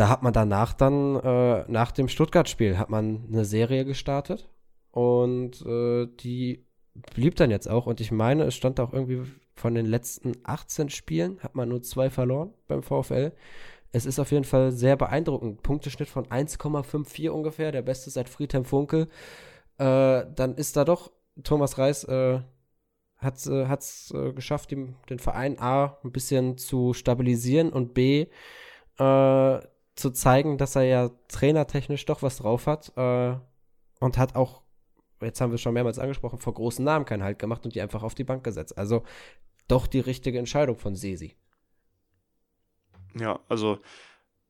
[0.00, 4.48] da hat man danach dann, äh, nach dem Stuttgart-Spiel, hat man eine Serie gestartet.
[4.92, 6.64] Und äh, die
[7.14, 7.84] blieb dann jetzt auch.
[7.84, 11.82] Und ich meine, es stand auch irgendwie von den letzten 18 Spielen, hat man nur
[11.82, 13.32] zwei verloren beim VfL.
[13.92, 15.62] Es ist auf jeden Fall sehr beeindruckend.
[15.62, 19.06] Punkteschnitt von 1,54 ungefähr, der beste seit Friedhelm Funkel.
[19.76, 22.40] Äh, dann ist da doch Thomas Reis äh,
[23.18, 28.28] hat es äh, äh, geschafft, ihm, den Verein A ein bisschen zu stabilisieren und B
[28.98, 29.60] äh,
[29.94, 33.36] zu zeigen, dass er ja trainertechnisch doch was drauf hat äh,
[34.00, 34.62] und hat auch,
[35.20, 38.02] jetzt haben wir schon mehrmals angesprochen, vor großen Namen keinen Halt gemacht und die einfach
[38.02, 38.78] auf die Bank gesetzt.
[38.78, 39.02] Also
[39.68, 41.34] doch die richtige Entscheidung von Sesi.
[43.14, 43.78] Ja, also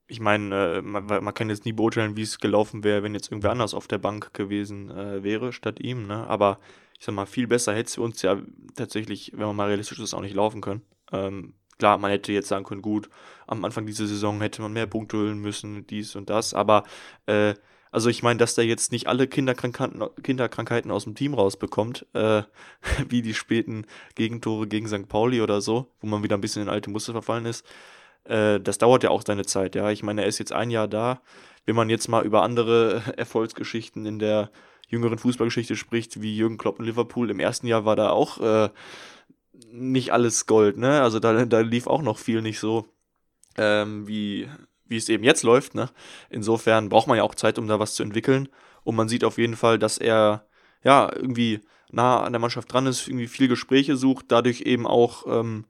[0.06, 3.30] ich meine, äh, man, man, kann jetzt nie beurteilen, wie es gelaufen wäre, wenn jetzt
[3.30, 6.26] irgendwer anders auf der Bank gewesen äh, wäre statt ihm, ne?
[6.26, 6.58] Aber
[6.98, 8.38] ich sag mal, viel besser hätte es für uns ja
[8.74, 10.82] tatsächlich, wenn man mal realistisch ist, auch nicht laufen können.
[11.12, 13.10] Ähm, klar, man hätte jetzt sagen können, gut,
[13.48, 16.84] am Anfang dieser Saison hätte man mehr Punkte holen müssen, dies und das, aber
[17.26, 17.54] äh,
[17.92, 22.42] also ich meine, dass der jetzt nicht alle Kinderkrankheiten, Kinderkrankheiten aus dem Team rausbekommt, äh,
[23.08, 25.08] wie die späten Gegentore gegen St.
[25.08, 27.66] Pauli oder so, wo man wieder ein bisschen in alte Muster verfallen ist.
[28.24, 29.90] Äh, das dauert ja auch seine Zeit, ja.
[29.90, 31.20] Ich meine, er ist jetzt ein Jahr da.
[31.66, 34.50] Wenn man jetzt mal über andere Erfolgsgeschichten in der
[34.88, 38.70] jüngeren Fußballgeschichte spricht, wie Jürgen Klopp in Liverpool, im ersten Jahr war da auch äh,
[39.72, 41.02] nicht alles Gold, ne?
[41.02, 42.86] Also da, da lief auch noch viel nicht so,
[43.56, 44.48] ähm, wie,
[44.86, 45.74] wie es eben jetzt läuft.
[45.74, 45.88] Ne?
[46.28, 48.48] Insofern braucht man ja auch Zeit, um da was zu entwickeln.
[48.82, 50.46] Und man sieht auf jeden Fall, dass er
[50.82, 55.26] ja irgendwie nah an der Mannschaft dran ist, irgendwie viel Gespräche sucht, dadurch eben auch
[55.26, 55.66] ähm,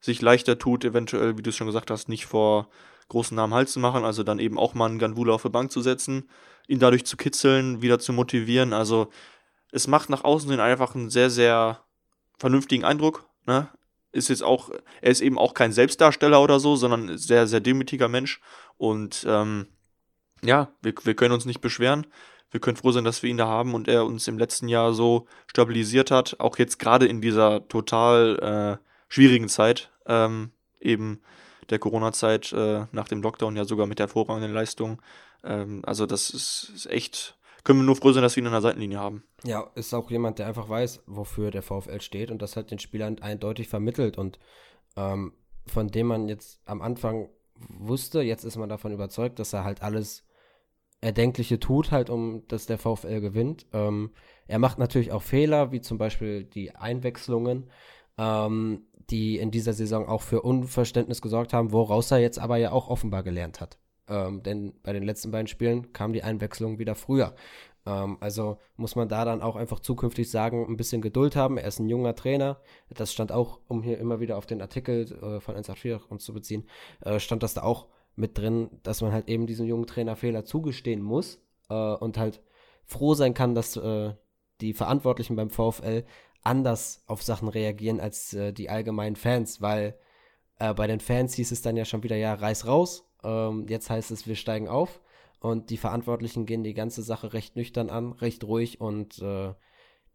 [0.00, 2.68] sich leichter tut, eventuell, wie du es schon gesagt hast, nicht vor
[3.08, 5.70] großen Namen Hals zu machen, also dann eben auch mal einen Ganvula auf die Bank
[5.70, 6.28] zu setzen,
[6.66, 8.72] ihn dadurch zu kitzeln, wieder zu motivieren.
[8.72, 9.08] Also
[9.70, 11.84] es macht nach außen hin einfach einen sehr, sehr
[12.38, 13.28] vernünftigen Eindruck.
[13.46, 13.68] Ne?
[14.12, 18.08] ist jetzt auch, er ist eben auch kein Selbstdarsteller oder so, sondern sehr, sehr demütiger
[18.08, 18.40] Mensch.
[18.76, 19.66] Und ähm,
[20.44, 22.06] ja, wir, wir können uns nicht beschweren.
[22.50, 24.92] Wir können froh sein, dass wir ihn da haben und er uns im letzten Jahr
[24.92, 26.38] so stabilisiert hat.
[26.38, 31.22] Auch jetzt gerade in dieser total äh, schwierigen Zeit, ähm, eben
[31.70, 35.00] der Corona-Zeit äh, nach dem Lockdown, ja sogar mit hervorragenden Leistungen.
[35.42, 38.52] Ähm, also das ist, ist echt können wir nur froh sein, dass wir ihn an
[38.52, 39.22] der Seitenlinie haben.
[39.44, 42.78] Ja, ist auch jemand, der einfach weiß, wofür der VfL steht und das halt den
[42.78, 44.38] Spielern eindeutig vermittelt und
[44.96, 45.32] ähm,
[45.66, 47.28] von dem man jetzt am Anfang
[47.68, 50.24] wusste, jetzt ist man davon überzeugt, dass er halt alles
[51.00, 53.66] Erdenkliche tut, halt, um dass der VfL gewinnt.
[53.72, 54.10] Ähm,
[54.46, 57.70] er macht natürlich auch Fehler, wie zum Beispiel die Einwechslungen,
[58.18, 62.70] ähm, die in dieser Saison auch für Unverständnis gesorgt haben, woraus er jetzt aber ja
[62.70, 63.78] auch offenbar gelernt hat.
[64.12, 67.34] Ähm, denn bei den letzten beiden Spielen kam die Einwechslung wieder früher.
[67.86, 71.56] Ähm, also muss man da dann auch einfach zukünftig sagen, ein bisschen Geduld haben.
[71.56, 72.60] Er ist ein junger Trainer.
[72.90, 76.34] Das stand auch, um hier immer wieder auf den Artikel äh, von 184 uns zu
[76.34, 76.68] beziehen,
[77.00, 80.44] äh, stand das da auch mit drin, dass man halt eben diesem jungen Trainer Fehler
[80.44, 82.42] zugestehen muss äh, und halt
[82.84, 84.12] froh sein kann, dass äh,
[84.60, 86.04] die Verantwortlichen beim VfL
[86.42, 89.96] anders auf Sachen reagieren als äh, die allgemeinen Fans, weil
[90.58, 93.90] äh, bei den Fans hieß es dann ja schon wieder, ja, reiß raus, ähm, jetzt
[93.90, 95.00] heißt es, wir steigen auf
[95.40, 99.54] und die Verantwortlichen gehen die ganze Sache recht nüchtern an, recht ruhig und äh,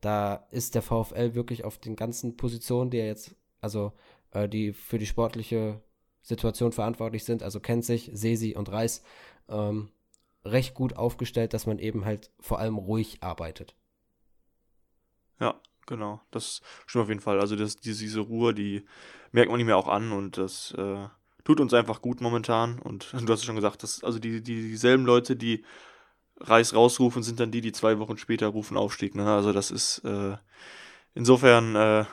[0.02, 3.94] da ist der VfL wirklich auf den ganzen Positionen, die er jetzt, also
[4.32, 5.82] äh, die für die sportliche
[6.22, 9.04] Situation verantwortlich sind, also kennt sich, Sesi und Reis,
[9.50, 9.90] ähm,
[10.46, 13.76] recht gut aufgestellt, dass man eben halt vor allem ruhig arbeitet.
[15.40, 16.22] Ja, genau.
[16.32, 17.40] Das stimmt auf jeden Fall.
[17.40, 18.86] Also das, diese Ruhe, die
[19.32, 21.08] merkt man ihm ja auch an und das äh,
[21.48, 22.78] tut uns einfach gut momentan.
[22.80, 25.64] Und du hast es schon gesagt, dass also die, die, dieselben Leute, die
[26.40, 29.16] Reis rausrufen, sind dann die, die zwei Wochen später rufen Aufstieg.
[29.16, 29.26] Ne?
[29.26, 30.36] Also das ist äh,
[31.16, 32.06] insofern äh,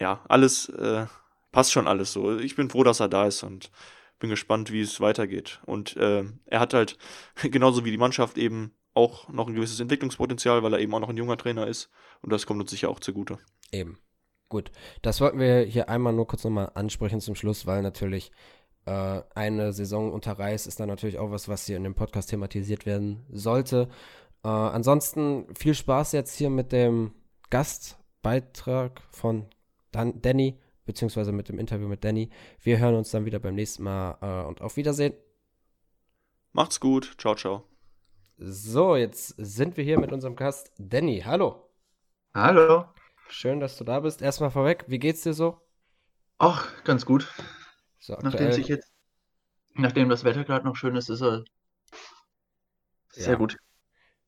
[0.00, 1.04] ja alles äh,
[1.52, 2.38] passt schon alles so.
[2.38, 3.70] Ich bin froh, dass er da ist und
[4.20, 5.60] bin gespannt, wie es weitergeht.
[5.66, 6.96] Und äh, er hat halt
[7.42, 11.10] genauso wie die Mannschaft eben auch noch ein gewisses Entwicklungspotenzial, weil er eben auch noch
[11.10, 11.90] ein junger Trainer ist.
[12.22, 13.38] Und das kommt uns sicher auch zugute.
[13.70, 13.98] Eben.
[14.48, 14.72] Gut,
[15.02, 18.32] das wollten wir hier einmal nur kurz nochmal ansprechen zum Schluss, weil natürlich
[18.86, 22.30] äh, eine Saison unter Reis ist dann natürlich auch was, was hier in dem Podcast
[22.30, 23.88] thematisiert werden sollte.
[24.44, 27.12] Äh, ansonsten viel Spaß jetzt hier mit dem
[27.50, 29.46] Gastbeitrag von
[29.90, 32.30] Dan Danny, beziehungsweise mit dem Interview mit Danny.
[32.62, 35.14] Wir hören uns dann wieder beim nächsten Mal äh, und auf Wiedersehen.
[36.52, 37.14] Macht's gut.
[37.18, 37.64] Ciao, ciao.
[38.36, 41.22] So, jetzt sind wir hier mit unserem Gast Danny.
[41.24, 41.68] Hallo.
[42.34, 42.84] Hallo.
[43.28, 44.22] Schön, dass du da bist.
[44.22, 45.60] Erstmal vorweg, wie geht's dir so?
[46.38, 47.28] Ach, ganz gut.
[47.98, 48.92] So nachdem sich jetzt,
[49.74, 51.44] nachdem das Wetter gerade noch schön ist, ist er
[53.10, 53.38] sehr ja.
[53.38, 53.56] gut.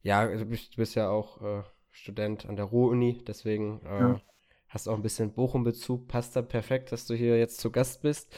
[0.02, 4.20] Ja, du bist, du bist ja auch äh, Student an der Ruhr-Uni, deswegen äh, ja.
[4.68, 6.08] hast auch ein bisschen Bochum-Bezug.
[6.08, 8.34] Passt dann perfekt, dass du hier jetzt zu Gast bist.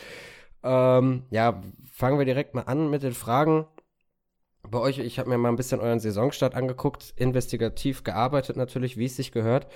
[0.62, 1.60] Ähm, ja,
[1.92, 3.66] fangen wir direkt mal an mit den Fragen.
[4.62, 9.06] Bei euch, ich habe mir mal ein bisschen euren Saisonstart angeguckt, investigativ gearbeitet natürlich, wie
[9.06, 9.66] es sich gehört.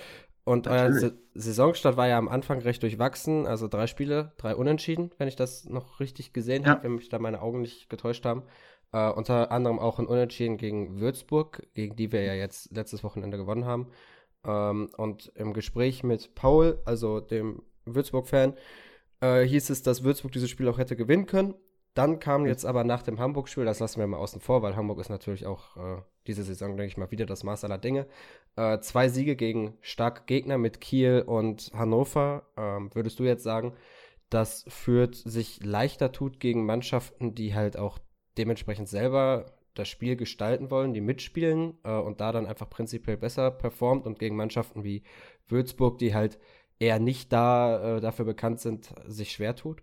[0.47, 5.11] Und euer Sa Saisonstart war ja am Anfang recht durchwachsen, also drei Spiele, drei Unentschieden,
[5.17, 6.69] wenn ich das noch richtig gesehen ja.
[6.69, 8.43] habe, wenn mich da meine Augen nicht getäuscht haben.
[8.93, 13.35] Äh, unter anderem auch ein Unentschieden gegen Würzburg, gegen die wir ja jetzt letztes Wochenende
[13.35, 13.89] gewonnen haben.
[14.45, 18.53] Ähm, und im Gespräch mit Paul, also dem Würzburg-Fan,
[19.19, 21.55] äh, hieß es, dass Würzburg dieses Spiel auch hätte gewinnen können.
[21.97, 24.99] Dann kam jetzt aber nach dem Hamburg-Spiel, das lassen wir mal außen vor, weil Hamburg
[24.99, 28.05] ist natürlich auch äh, diese Saison, denke ich mal, wieder das Maß aller Dinge.
[28.55, 32.43] Äh, zwei Siege gegen starke Gegner mit Kiel und Hannover.
[32.55, 33.73] Ähm, würdest du jetzt sagen,
[34.29, 37.97] dass Fürth sich leichter tut gegen Mannschaften, die halt auch
[38.37, 43.49] dementsprechend selber das Spiel gestalten wollen, die mitspielen äh, und da dann einfach prinzipiell besser
[43.49, 45.01] performt und gegen Mannschaften wie
[45.47, 46.37] Würzburg, die halt
[46.77, 49.81] eher nicht da äh, dafür bekannt sind, sich schwer tut?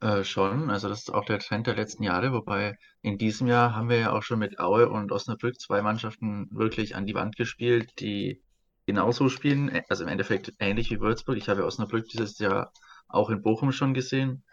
[0.00, 3.74] Äh, schon, also das ist auch der Trend der letzten Jahre, wobei in diesem Jahr
[3.74, 7.36] haben wir ja auch schon mit Aue und Osnabrück zwei Mannschaften wirklich an die Wand
[7.36, 8.42] gespielt, die
[8.86, 11.36] genauso spielen, also im Endeffekt ähnlich wie Würzburg.
[11.38, 12.72] Ich habe Osnabrück dieses Jahr
[13.08, 14.44] auch in Bochum schon gesehen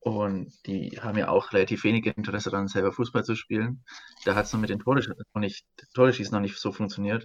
[0.00, 3.84] und die haben ja auch relativ wenig Interesse daran, selber Fußball zu spielen.
[4.24, 5.02] Da hat es noch mit den Tore,
[5.34, 7.24] noch nicht, so funktioniert.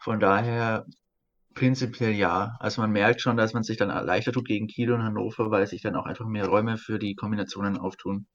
[0.00, 0.86] Von daher
[1.58, 2.56] Prinzipiell ja.
[2.60, 5.66] Also man merkt schon, dass man sich dann leichter tut gegen Kiel und Hannover, weil
[5.66, 8.28] sich dann auch einfach mehr Räume für die Kombinationen auftun.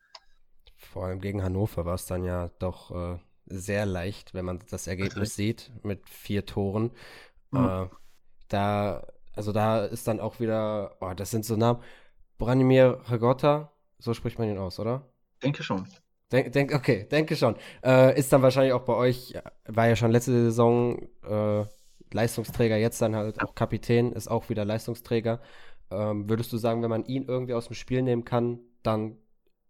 [0.76, 4.88] Vor allem gegen Hannover war es dann ja doch äh, sehr leicht, wenn man das
[4.88, 6.92] Ergebnis also, sieht, mit vier Toren.
[7.52, 7.66] Mhm.
[7.66, 7.88] Äh,
[8.50, 11.82] da, also da ist dann auch wieder, oh, das sind so Namen.
[12.38, 15.08] Branimir Hagotta, so spricht man ihn aus, oder?
[15.42, 15.88] Denke schon.
[16.30, 17.56] Denk, denk, okay, denke schon.
[17.86, 19.34] Äh, ist dann wahrscheinlich auch bei euch,
[19.66, 21.64] war ja schon letzte Saison äh,
[22.14, 25.42] Leistungsträger, jetzt dann halt auch Kapitän, ist auch wieder Leistungsträger.
[25.92, 29.18] Ähm, würdest du sagen, wenn man ihn irgendwie aus dem Spiel nehmen kann, dann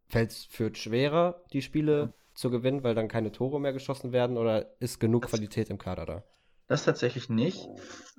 [0.07, 4.37] fällt es für schwerer, die Spiele zu gewinnen, weil dann keine Tore mehr geschossen werden
[4.37, 6.23] oder ist genug das, Qualität im Kader da?
[6.67, 7.67] Das tatsächlich nicht.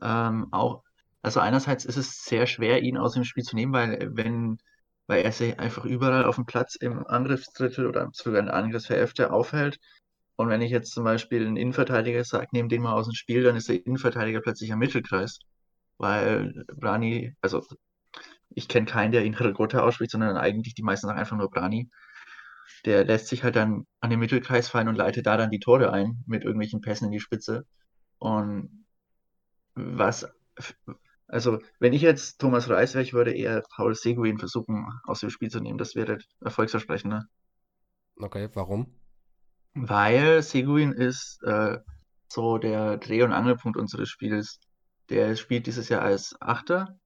[0.02, 0.82] Ähm, auch,
[1.22, 4.58] also einerseits ist es sehr schwer, ihn aus dem Spiel zu nehmen, weil wenn
[5.06, 9.32] weil er sich einfach überall auf dem Platz im Angriffsdrittel oder sogar in der Angriffshälfte
[9.32, 9.78] aufhält
[10.36, 13.44] und wenn ich jetzt zum Beispiel einen Innenverteidiger sage, nehme den mal aus dem Spiel,
[13.44, 15.38] dann ist der Innenverteidiger plötzlich am Mittelkreis.
[15.96, 17.64] Weil Brani, also
[18.50, 21.88] ich kenne keinen, der ihn Ragota ausspricht, sondern eigentlich die meisten sagen einfach nur Brani.
[22.84, 25.92] Der lässt sich halt dann an den Mittelkreis fallen und leitet da dann die Tore
[25.92, 27.64] ein mit irgendwelchen Pässen in die Spitze.
[28.18, 28.86] Und
[29.74, 30.26] was,
[31.28, 35.30] also wenn ich jetzt Thomas Reis wäre, ich würde eher Paul Seguin versuchen aus dem
[35.30, 35.78] Spiel zu nehmen.
[35.78, 37.26] Das wäre erfolgsversprechender.
[38.16, 38.94] Okay, warum?
[39.74, 41.78] Weil Seguin ist äh,
[42.28, 44.60] so der Dreh- und Angelpunkt unseres Spiels.
[45.10, 46.98] Der spielt dieses Jahr als Achter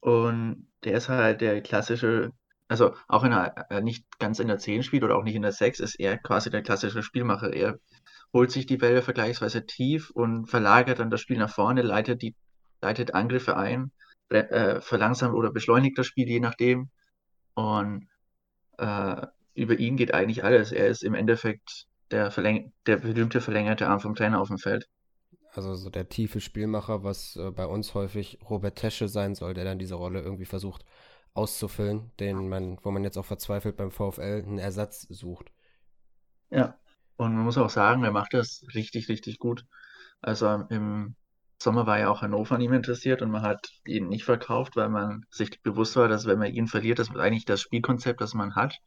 [0.00, 2.32] und der ist halt der klassische,
[2.68, 5.42] also auch wenn er äh, nicht ganz in der 10 spielt oder auch nicht in
[5.42, 7.52] der 6, ist er quasi der klassische Spielmacher.
[7.52, 7.78] Er
[8.32, 12.34] holt sich die Bälle vergleichsweise tief und verlagert dann das Spiel nach vorne, leitet, die,
[12.80, 13.92] leitet Angriffe ein,
[14.30, 16.90] äh, verlangsamt oder beschleunigt das Spiel, je nachdem.
[17.54, 18.08] Und
[18.78, 20.72] äh, über ihn geht eigentlich alles.
[20.72, 24.88] Er ist im Endeffekt der, verläng der berühmte verlängerte Arm vom Trainer auf dem Feld.
[25.52, 29.64] Also so der tiefe Spielmacher, was äh, bei uns häufig Robert Tesche sein soll, der
[29.64, 30.84] dann diese Rolle irgendwie versucht
[31.32, 35.50] auszufüllen, den man, wo man jetzt auch verzweifelt beim VfL einen Ersatz sucht.
[36.50, 36.78] Ja,
[37.16, 39.64] und man muss auch sagen, er macht das richtig, richtig gut.
[40.20, 41.14] Also im
[41.58, 44.88] Sommer war ja auch Hannover an ihm interessiert und man hat ihn nicht verkauft, weil
[44.88, 48.54] man sich bewusst war, dass wenn man ihn verliert, das eigentlich das Spielkonzept, das man
[48.54, 48.78] hat,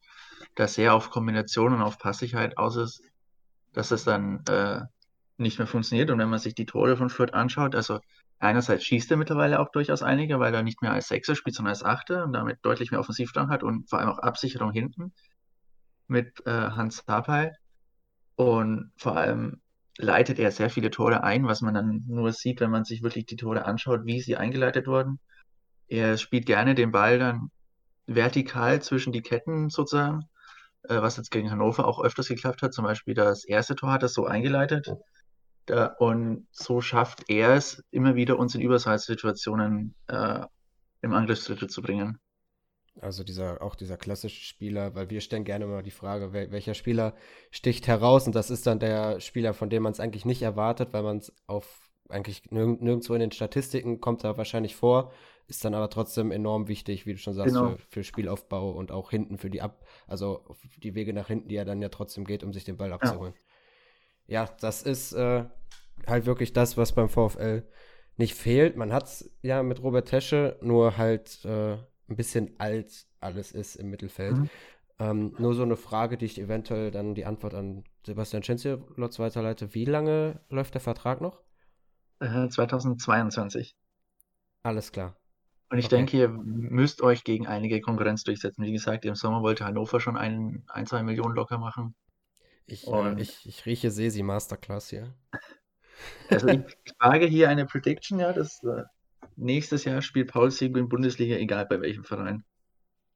[0.55, 3.01] das sehr auf Kombination und auf Passigkeit aus ist,
[3.73, 4.81] dass es dann äh,
[5.37, 6.09] nicht mehr funktioniert.
[6.11, 7.99] Und wenn man sich die Tore von Fürth anschaut, also
[8.39, 11.71] einerseits schießt er mittlerweile auch durchaus einige, weil er nicht mehr als Sechser spielt, sondern
[11.71, 15.13] als Achter und damit deutlich mehr Offensivdrang hat und vor allem auch Absicherung hinten
[16.07, 17.51] mit äh, Hans Tapay.
[18.35, 19.61] Und vor allem
[19.97, 23.25] leitet er sehr viele Tore ein, was man dann nur sieht, wenn man sich wirklich
[23.25, 25.19] die Tore anschaut, wie sie eingeleitet wurden.
[25.87, 27.51] Er spielt gerne den Ball dann
[28.07, 30.29] vertikal zwischen die Ketten sozusagen
[30.89, 32.73] äh, was jetzt gegen Hannover auch öfters geklappt hat.
[32.73, 34.89] Zum Beispiel das erste Tor hat er so eingeleitet.
[35.65, 40.41] Da, und so schafft er es, immer wieder uns in Überzahlsituationen äh,
[41.01, 42.19] im Angriffsdrittel zu bringen.
[42.99, 46.73] Also dieser, auch dieser klassische Spieler, weil wir stellen gerne immer die Frage, wel welcher
[46.73, 47.15] Spieler
[47.51, 50.91] sticht heraus und das ist dann der Spieler, von dem man es eigentlich nicht erwartet,
[50.91, 55.13] weil man es auf eigentlich nirg nirgendwo in den Statistiken kommt er wahrscheinlich vor,
[55.49, 57.71] ist dann aber trotzdem enorm wichtig, wie du schon sagst, genau.
[57.71, 60.45] für, für, Spielaufbau und auch hinten für die Ab, also
[60.77, 63.33] die Wege nach hinten, die er dann ja trotzdem geht, um sich den Ball abzuholen.
[64.27, 65.45] Ja, ja das ist äh,
[66.07, 67.63] halt wirklich das, was beim VfL
[68.17, 68.77] nicht fehlt.
[68.77, 73.75] Man hat es ja mit Robert Tesche, nur halt äh, ein bisschen alt alles ist
[73.75, 74.37] im Mittelfeld.
[74.37, 74.49] Mhm.
[74.99, 79.73] Ähm, nur so eine Frage, die ich eventuell dann die Antwort an Sebastian Schenziolotz weiterleite.
[79.73, 81.41] Wie lange läuft der Vertrag noch?
[82.19, 83.75] Äh, 2022.
[84.61, 85.18] Alles klar.
[85.69, 85.97] Und ich okay.
[85.97, 88.63] denke, ihr müsst euch gegen einige Konkurrenz durchsetzen.
[88.63, 91.93] Wie gesagt, im Sommer wollte Hannover schon ein, ein zwei Millionen locker machen.
[92.65, 95.13] Ich, äh, ich, ich rieche Sesi Masterclass hier.
[96.29, 96.61] Also ich
[96.99, 98.83] frage hier eine Prediction, ja, dass äh,
[99.35, 102.43] nächstes Jahr spielt Paul Siegel in Bundesliga, egal bei welchem Verein.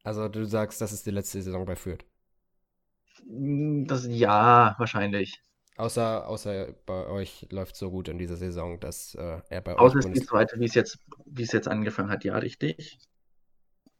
[0.04, 2.06] Also du sagst, das ist die letzte Saison bei Fürth?
[3.26, 5.42] Hm, das, ja, wahrscheinlich.
[5.76, 9.98] Außer, außer bei euch läuft so gut in dieser Saison, dass äh, er bei Außer
[9.98, 10.06] euch.
[10.06, 13.00] Außer es wie es jetzt, wie es jetzt angefangen hat, ja, richtig.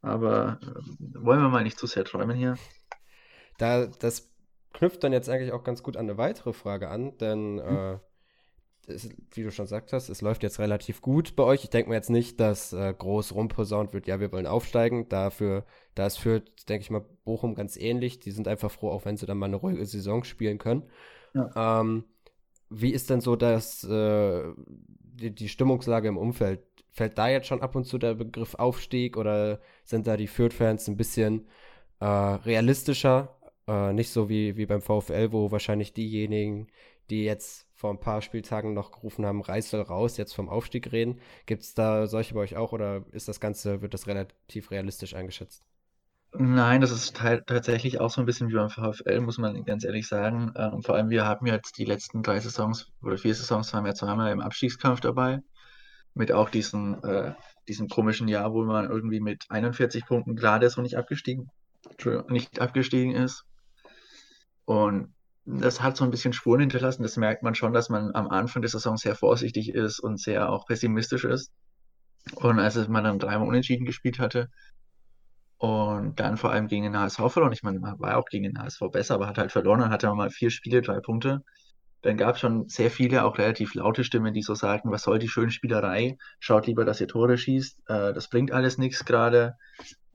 [0.00, 0.66] Aber äh,
[1.14, 2.56] wollen wir mal nicht zu sehr träumen hier.
[3.58, 4.30] Da, das
[4.72, 7.76] knüpft dann jetzt eigentlich auch ganz gut an eine weitere Frage an, denn hm.
[7.76, 7.98] äh,
[8.86, 11.64] es, wie du schon gesagt hast, es läuft jetzt relativ gut bei euch.
[11.64, 15.08] Ich denke mir jetzt nicht, dass äh, groß rumposaunt wird, ja, wir wollen aufsteigen.
[15.08, 15.64] Dafür,
[15.94, 18.20] da es führt, denke ich mal, Bochum ganz ähnlich.
[18.20, 20.84] Die sind einfach froh, auch wenn sie dann mal eine ruhige Saison spielen können.
[21.34, 22.04] Ähm,
[22.70, 26.62] wie ist denn so das, äh, die, die, Stimmungslage im Umfeld?
[26.90, 30.88] Fällt da jetzt schon ab und zu der Begriff Aufstieg oder sind da die Fürth-Fans
[30.88, 31.48] ein bisschen
[32.00, 33.36] äh, realistischer?
[33.66, 36.68] Äh, nicht so wie, wie beim VfL, wo wahrscheinlich diejenigen,
[37.10, 40.92] die jetzt vor ein paar Spieltagen noch gerufen haben, Reis soll raus, jetzt vom Aufstieg
[40.92, 41.20] reden.
[41.46, 45.14] Gibt es da solche bei euch auch oder ist das Ganze, wird das relativ realistisch
[45.14, 45.64] eingeschätzt?
[46.36, 50.08] Nein, das ist tatsächlich auch so ein bisschen wie beim VfL, muss man ganz ehrlich
[50.08, 50.52] sagen.
[50.56, 53.94] Ähm, vor allem, wir haben jetzt die letzten drei Saisons oder vier Saisons waren wir
[53.94, 55.42] zweimal im Abstiegskampf dabei.
[56.12, 57.34] Mit auch diesem, äh,
[57.68, 61.50] diesem komischen Jahr, wo man irgendwie mit 41 Punkten gerade so nicht abgestiegen,
[62.28, 63.44] nicht abgestiegen ist.
[64.64, 65.14] Und
[65.44, 67.04] das hat so ein bisschen Spuren hinterlassen.
[67.04, 70.50] Das merkt man schon, dass man am Anfang der Saison sehr vorsichtig ist und sehr
[70.50, 71.52] auch pessimistisch ist.
[72.34, 74.48] Und als man dann dreimal unentschieden gespielt hatte
[75.64, 78.58] und dann vor allem gegen den HSV verloren, ich meine, man war auch gegen den
[78.58, 81.42] HSV besser, aber hat halt verloren, dann hatte man mal vier Spiele, drei Punkte.
[82.02, 85.18] Dann gab es schon sehr viele, auch relativ laute Stimmen, die so sagten, was soll
[85.18, 86.18] die schöne Spielerei?
[86.38, 87.78] Schaut lieber, dass ihr Tore schießt.
[87.88, 89.54] Äh, das bringt alles nichts gerade.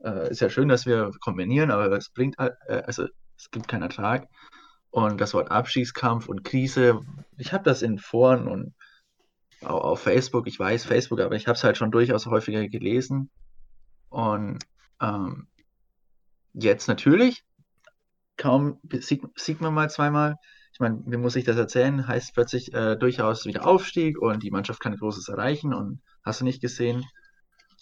[0.04, 2.52] Äh, ist ja schön, dass wir kombinieren, aber es bringt, äh,
[2.86, 4.28] also es gibt keinen Ertrag.
[4.92, 7.00] Und das Wort Abstiegskampf und Krise,
[7.38, 8.76] ich habe das in Foren und
[9.62, 13.32] auf Facebook, ich weiß Facebook, aber ich habe es halt schon durchaus häufiger gelesen.
[14.10, 14.64] Und
[15.02, 15.48] ähm,
[16.54, 17.44] jetzt natürlich,
[18.38, 20.36] kaum sieht, sieht man mal zweimal,
[20.74, 24.52] ich meine, wie muss ich das erzählen, heißt plötzlich äh, durchaus wieder Aufstieg und die
[24.52, 27.04] Mannschaft kann Großes erreichen und hast du nicht gesehen.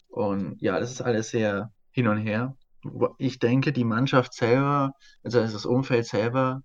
[0.08, 2.56] Und ja, das ist alles sehr hin und her.
[3.18, 4.94] Ich denke, die Mannschaft selber,
[5.24, 6.64] also das Umfeld selber,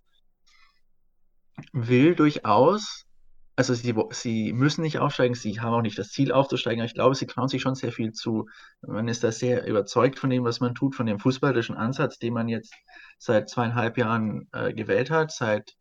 [1.72, 3.05] will durchaus,
[3.57, 6.94] also sie, sie müssen nicht aufsteigen, sie haben auch nicht das Ziel aufzusteigen, aber ich
[6.94, 8.48] glaube, sie trauen sich schon sehr viel zu.
[8.80, 12.32] Man ist da sehr überzeugt von dem, was man tut, von dem fußballerischen Ansatz, den
[12.34, 12.74] man jetzt
[13.18, 15.76] seit zweieinhalb Jahren äh, gewählt hat, seit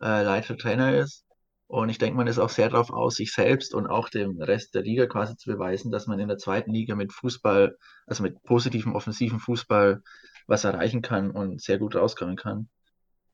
[0.00, 1.24] äh, Leiter Trainer ist.
[1.66, 4.74] Und ich denke, man ist auch sehr darauf aus, sich selbst und auch dem Rest
[4.74, 8.42] der Liga quasi zu beweisen, dass man in der zweiten Liga mit Fußball, also mit
[8.44, 10.02] positivem, offensiven Fußball
[10.46, 12.70] was erreichen kann und sehr gut rauskommen kann.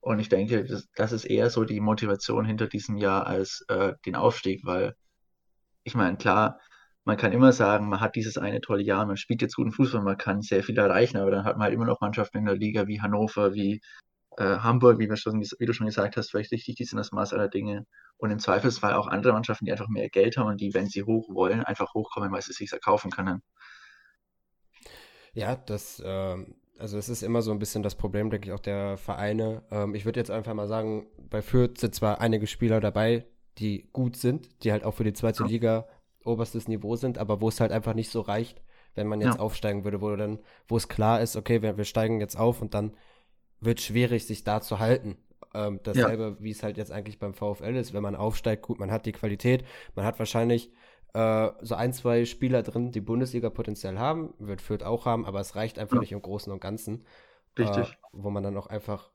[0.05, 3.95] Und ich denke, das, das ist eher so die Motivation hinter diesem Jahr als äh,
[4.05, 4.95] den Aufstieg, weil
[5.83, 6.61] ich meine, klar,
[7.05, 10.03] man kann immer sagen, man hat dieses eine tolle Jahr, man spielt jetzt guten Fußball,
[10.03, 12.57] man kann sehr viel erreichen, aber dann hat man halt immer noch Mannschaften in der
[12.57, 13.81] Liga wie Hannover, wie
[14.37, 17.33] äh, Hamburg, wie, schon, wie, du schon gesagt hast, vielleicht richtig, die sind das Maß
[17.33, 17.87] aller Dinge.
[18.19, 21.05] Und im Zweifelsfall auch andere Mannschaften, die einfach mehr Geld haben und die, wenn sie
[21.05, 23.43] hoch wollen, einfach hochkommen, weil sie sich erkaufen können.
[25.33, 28.61] Ja, das ähm, also es ist immer so ein bisschen das Problem, denke ich, auch
[28.61, 29.62] der Vereine.
[29.70, 33.25] Ähm, ich würde jetzt einfach mal sagen, bei Fürth sind zwar einige Spieler dabei,
[33.59, 35.49] die gut sind, die halt auch für die zweite ja.
[35.49, 35.89] Liga
[36.25, 38.62] oberstes Niveau sind, aber wo es halt einfach nicht so reicht,
[38.95, 39.41] wenn man jetzt ja.
[39.41, 42.75] aufsteigen würde, wo dann, wo es klar ist, okay, wir, wir steigen jetzt auf und
[42.75, 42.93] dann
[43.61, 45.16] wird schwierig, sich da zu halten.
[45.55, 46.37] Ähm, dasselbe, ja.
[46.41, 49.12] wie es halt jetzt eigentlich beim VfL ist, wenn man aufsteigt, gut, man hat die
[49.12, 49.64] Qualität,
[49.95, 50.72] man hat wahrscheinlich
[51.15, 55.57] äh, so ein, zwei Spieler drin, die Bundesliga-Potenzial haben, wird Fürth auch haben, aber es
[55.57, 56.01] reicht einfach ja.
[56.01, 57.05] nicht im Großen und Ganzen.
[57.59, 57.93] Richtig.
[57.93, 59.11] Äh, wo man dann auch einfach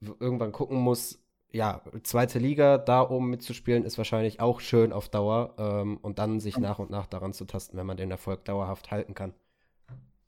[0.00, 5.54] irgendwann gucken muss, ja, zweite Liga, da oben mitzuspielen, ist wahrscheinlich auch schön auf Dauer
[5.58, 8.90] ähm, und dann sich nach und nach daran zu tasten, wenn man den Erfolg dauerhaft
[8.90, 9.32] halten kann.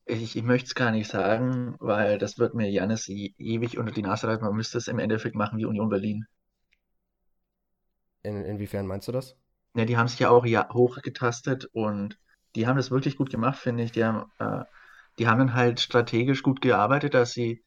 [0.06, 4.02] Ich, ich möchte es gar nicht sagen, weil das wird mir Janis ewig unter die
[4.02, 4.44] Nase reiben.
[4.44, 6.24] Man müsste es im Endeffekt machen wie Union Berlin.
[8.22, 9.36] In, inwiefern meinst du das?
[9.78, 12.18] Ja, die haben sich ja auch ja, hochgetastet und
[12.56, 13.92] die haben das wirklich gut gemacht, finde ich.
[13.92, 14.64] Die haben, äh,
[15.18, 17.62] die haben dann halt strategisch gut gearbeitet, dass sie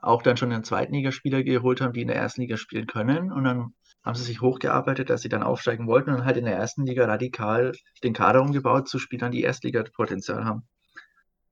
[0.00, 3.30] auch dann schon einen zweiten Ligaspieler geholt haben, die in der ersten Liga spielen können.
[3.30, 6.56] Und dann haben sie sich hochgearbeitet, dass sie dann aufsteigen wollten und halt in der
[6.56, 10.66] ersten Liga radikal den Kader umgebaut zu Spielern, die Erstliga-Potenzial haben.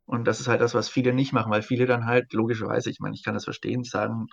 [0.07, 2.99] Und das ist halt das, was viele nicht machen, weil viele dann halt, logischerweise, ich
[2.99, 4.27] meine, ich kann das verstehen, sagen,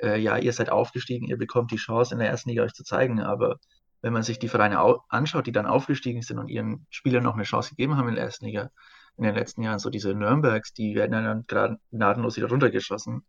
[0.00, 2.84] äh, ja, ihr seid aufgestiegen, ihr bekommt die Chance, in der ersten Liga euch zu
[2.84, 3.58] zeigen, aber
[4.04, 7.44] wenn man sich die Vereine anschaut, die dann aufgestiegen sind und ihren Spielern noch eine
[7.44, 8.70] Chance gegeben haben in der ersten Liga
[9.16, 13.24] in den letzten Jahren, so diese Nürnbergs, die werden dann gerade gnadenlos wieder runtergeschossen.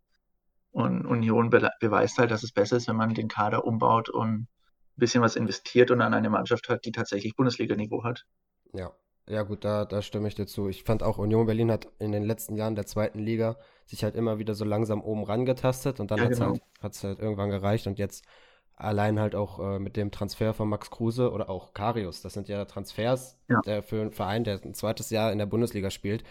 [0.72, 4.28] Und Union be beweist halt, dass es besser ist, wenn man den Kader umbaut und
[4.28, 4.48] ein
[4.96, 8.26] bisschen was investiert und an eine Mannschaft hat, die tatsächlich Bundesliga-Niveau hat.
[8.74, 8.92] Ja,
[9.26, 10.68] ja gut, da, da stimme ich dir zu.
[10.68, 13.56] Ich fand auch Union Berlin hat in den letzten Jahren der zweiten Liga
[13.86, 16.58] sich halt immer wieder so langsam oben rangetastet und dann ja, hat es genau.
[16.82, 18.26] halt, halt irgendwann gereicht und jetzt
[18.76, 22.22] allein halt auch äh, mit dem Transfer von Max Kruse oder auch Karius.
[22.22, 23.60] Das sind ja Transfers ja.
[23.66, 26.24] Der für einen Verein, der ein zweites Jahr in der Bundesliga spielt.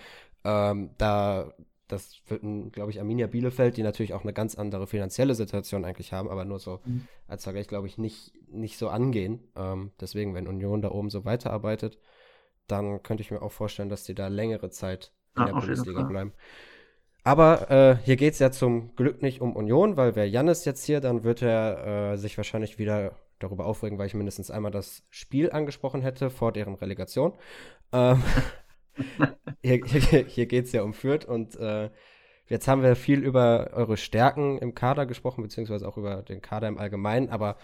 [0.43, 1.53] Ähm, da
[1.87, 2.41] das wird,
[2.71, 6.43] glaube ich, Arminia Bielefeld, die natürlich auch eine ganz andere finanzielle Situation eigentlich haben, aber
[6.43, 7.07] nur so mhm.
[7.27, 9.39] als Vergleich, glaube ich, nicht, nicht so angehen.
[9.55, 11.99] Ähm, deswegen, wenn Union da oben so weiterarbeitet,
[12.67, 16.01] dann könnte ich mir auch vorstellen, dass die da längere Zeit in ja, der Bundesliga
[16.03, 16.33] bleiben.
[17.25, 20.85] Aber äh, hier geht es ja zum Glück nicht um Union, weil wäre Jannis jetzt
[20.85, 25.01] hier, dann wird er äh, sich wahrscheinlich wieder darüber aufregen, weil ich mindestens einmal das
[25.09, 27.33] Spiel angesprochen hätte vor deren Relegation.
[27.91, 28.21] Ähm,
[29.63, 31.89] hier hier, hier geht es ja um Fürth und äh,
[32.45, 36.67] jetzt haben wir viel über eure Stärken im Kader gesprochen, beziehungsweise auch über den Kader
[36.67, 37.57] im Allgemeinen, aber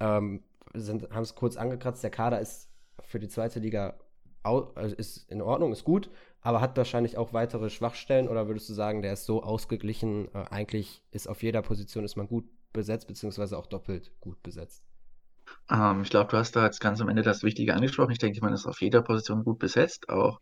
[0.00, 0.42] ähm,
[0.74, 2.02] haben es kurz angekratzt.
[2.02, 2.70] Der Kader ist
[3.02, 3.98] für die zweite Liga
[4.44, 6.10] also ist in Ordnung, ist gut,
[6.44, 10.44] aber hat wahrscheinlich auch weitere Schwachstellen oder würdest du sagen, der ist so ausgeglichen, äh,
[10.50, 14.84] eigentlich ist auf jeder Position ist man gut besetzt, beziehungsweise auch doppelt gut besetzt?
[15.70, 18.12] Ähm, ich glaube, du hast da jetzt ganz am Ende das Wichtige angesprochen.
[18.12, 20.38] Ich denke, man ist auf jeder Position gut besetzt, auch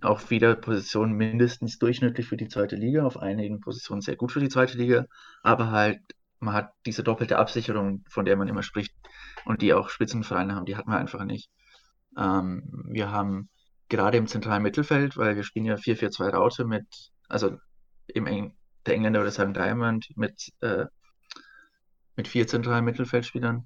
[0.00, 4.38] auf jeder Position mindestens durchschnittlich für die zweite Liga, auf einigen Positionen sehr gut für
[4.38, 5.06] die zweite Liga,
[5.42, 6.00] aber halt,
[6.38, 8.94] man hat diese doppelte Absicherung, von der man immer spricht
[9.44, 11.50] und die auch Spitzenvereine haben, die hat man einfach nicht.
[12.16, 13.48] Ähm, wir haben
[13.90, 16.86] gerade im zentralen Mittelfeld, weil wir spielen ja 4-4-2 Raute mit,
[17.28, 17.58] also
[18.06, 18.54] im Eng
[18.86, 20.86] der Engländer würde sagen Diamond mit, äh,
[22.16, 23.64] mit vier zentralen Mittelfeldspielern.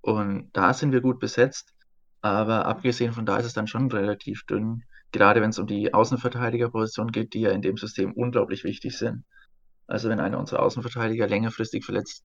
[0.00, 1.72] Und da sind wir gut besetzt.
[2.20, 5.92] Aber abgesehen von da ist es dann schon relativ dünn, gerade wenn es um die
[5.92, 9.24] Außenverteidigerposition geht, die ja in dem System unglaublich wichtig sind.
[9.86, 12.24] Also wenn einer unserer Außenverteidiger längerfristig verletzt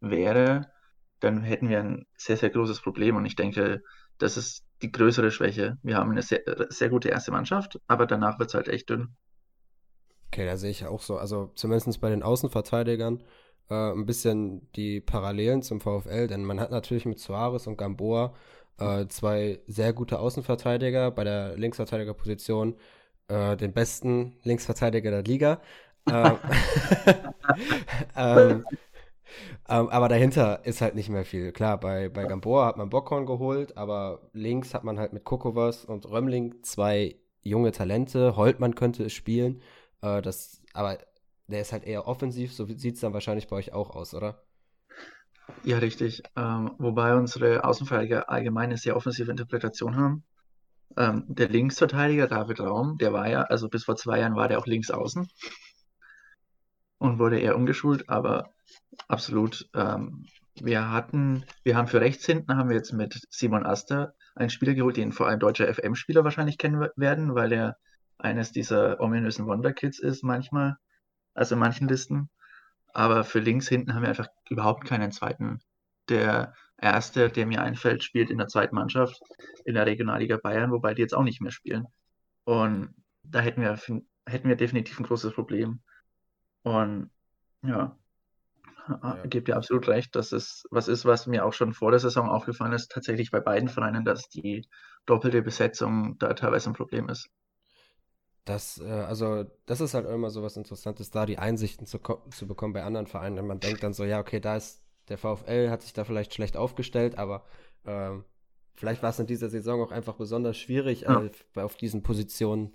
[0.00, 0.72] wäre,
[1.20, 3.14] dann hätten wir ein sehr, sehr großes Problem.
[3.16, 3.82] Und ich denke,
[4.18, 5.78] das ist die größere Schwäche.
[5.82, 9.16] Wir haben eine sehr, sehr gute erste Mannschaft, aber danach wird es halt echt dünn.
[10.28, 11.16] Okay, da sehe ich auch so.
[11.16, 13.22] Also zumindest bei den Außenverteidigern
[13.70, 18.34] äh, ein bisschen die Parallelen zum VfL, denn man hat natürlich mit Suarez und Gamboa
[18.78, 22.76] äh, zwei sehr gute Außenverteidiger bei der Linksverteidigerposition,
[23.28, 25.60] äh, den besten Linksverteidiger der Liga.
[28.16, 28.64] ähm,
[29.68, 31.52] ähm, aber dahinter ist halt nicht mehr viel.
[31.52, 35.84] Klar, bei, bei Gamboa hat man Bockhorn geholt, aber links hat man halt mit Kokovas
[35.84, 38.36] und Römling zwei junge Talente.
[38.36, 39.62] Holtmann könnte es spielen.
[40.02, 40.98] Äh, das, aber
[41.48, 44.42] der ist halt eher offensiv, so sieht es dann wahrscheinlich bei euch auch aus, oder?
[45.62, 46.22] Ja, richtig.
[46.36, 50.24] Ähm, wobei unsere Außenverteidiger allgemein eine sehr offensive Interpretation haben.
[50.96, 54.58] Ähm, der Linksverteidiger David Raum, der war ja, also bis vor zwei Jahren war der
[54.58, 55.28] auch links außen
[56.98, 58.50] und wurde eher umgeschult, aber
[59.08, 59.68] absolut.
[59.74, 60.26] Ähm,
[60.60, 64.74] wir hatten, wir haben für rechts hinten haben wir jetzt mit Simon Aster einen Spieler
[64.74, 67.76] geholt, den vor allem deutscher FM-Spieler wahrscheinlich kennen werden, weil er
[68.18, 70.76] eines dieser ominösen Wonderkids ist manchmal,
[71.34, 72.30] also in manchen Listen.
[72.94, 75.60] Aber für links hinten haben wir einfach überhaupt keinen zweiten.
[76.08, 79.20] Der erste, der mir einfällt, spielt in der zweiten Mannschaft
[79.64, 81.86] in der Regionalliga Bayern, wobei die jetzt auch nicht mehr spielen.
[82.44, 83.78] Und da hätten wir,
[84.26, 85.80] hätten wir definitiv ein großes Problem.
[86.62, 87.10] Und
[87.62, 87.96] ja,
[88.88, 89.18] ja.
[89.24, 92.28] gebe dir absolut recht, dass es was ist, was mir auch schon vor der Saison
[92.28, 94.66] aufgefallen ist, tatsächlich bei beiden Vereinen, dass die
[95.06, 97.28] doppelte Besetzung da teilweise ein Problem ist.
[98.44, 101.98] Das, äh, also, das ist halt immer so was Interessantes, da die Einsichten zu,
[102.30, 103.36] zu bekommen bei anderen Vereinen.
[103.36, 106.32] Wenn man denkt dann so, ja, okay, da ist der VfL, hat sich da vielleicht
[106.32, 107.44] schlecht aufgestellt, aber
[107.84, 108.24] ähm,
[108.74, 111.24] vielleicht war es in dieser Saison auch einfach besonders schwierig, ja.
[111.56, 112.72] äh, auf diesen Positionen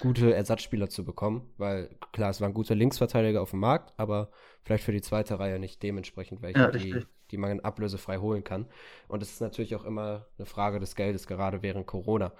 [0.00, 4.30] gute Ersatzspieler zu bekommen, weil klar, es waren gute Linksverteidiger auf dem Markt, aber
[4.62, 8.66] vielleicht für die zweite Reihe nicht dementsprechend welche, ja, die, die man ablösefrei holen kann.
[9.08, 12.32] Und es ist natürlich auch immer eine Frage des Geldes, gerade während Corona.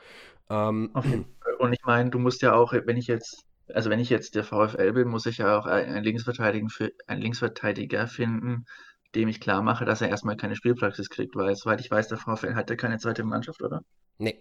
[0.48, 0.90] Ähm,
[1.58, 4.44] Und ich meine, du musst ja auch, wenn ich jetzt, also wenn ich jetzt der
[4.44, 6.66] VfL bin, muss ich ja auch einen Linksverteidiger,
[7.06, 8.64] einen Linksverteidiger finden,
[9.14, 12.18] dem ich klar mache, dass er erstmal keine Spielpraxis kriegt, weil soweit ich weiß, der
[12.18, 13.82] VfL hat ja keine zweite Mannschaft, oder?
[14.18, 14.38] Nee.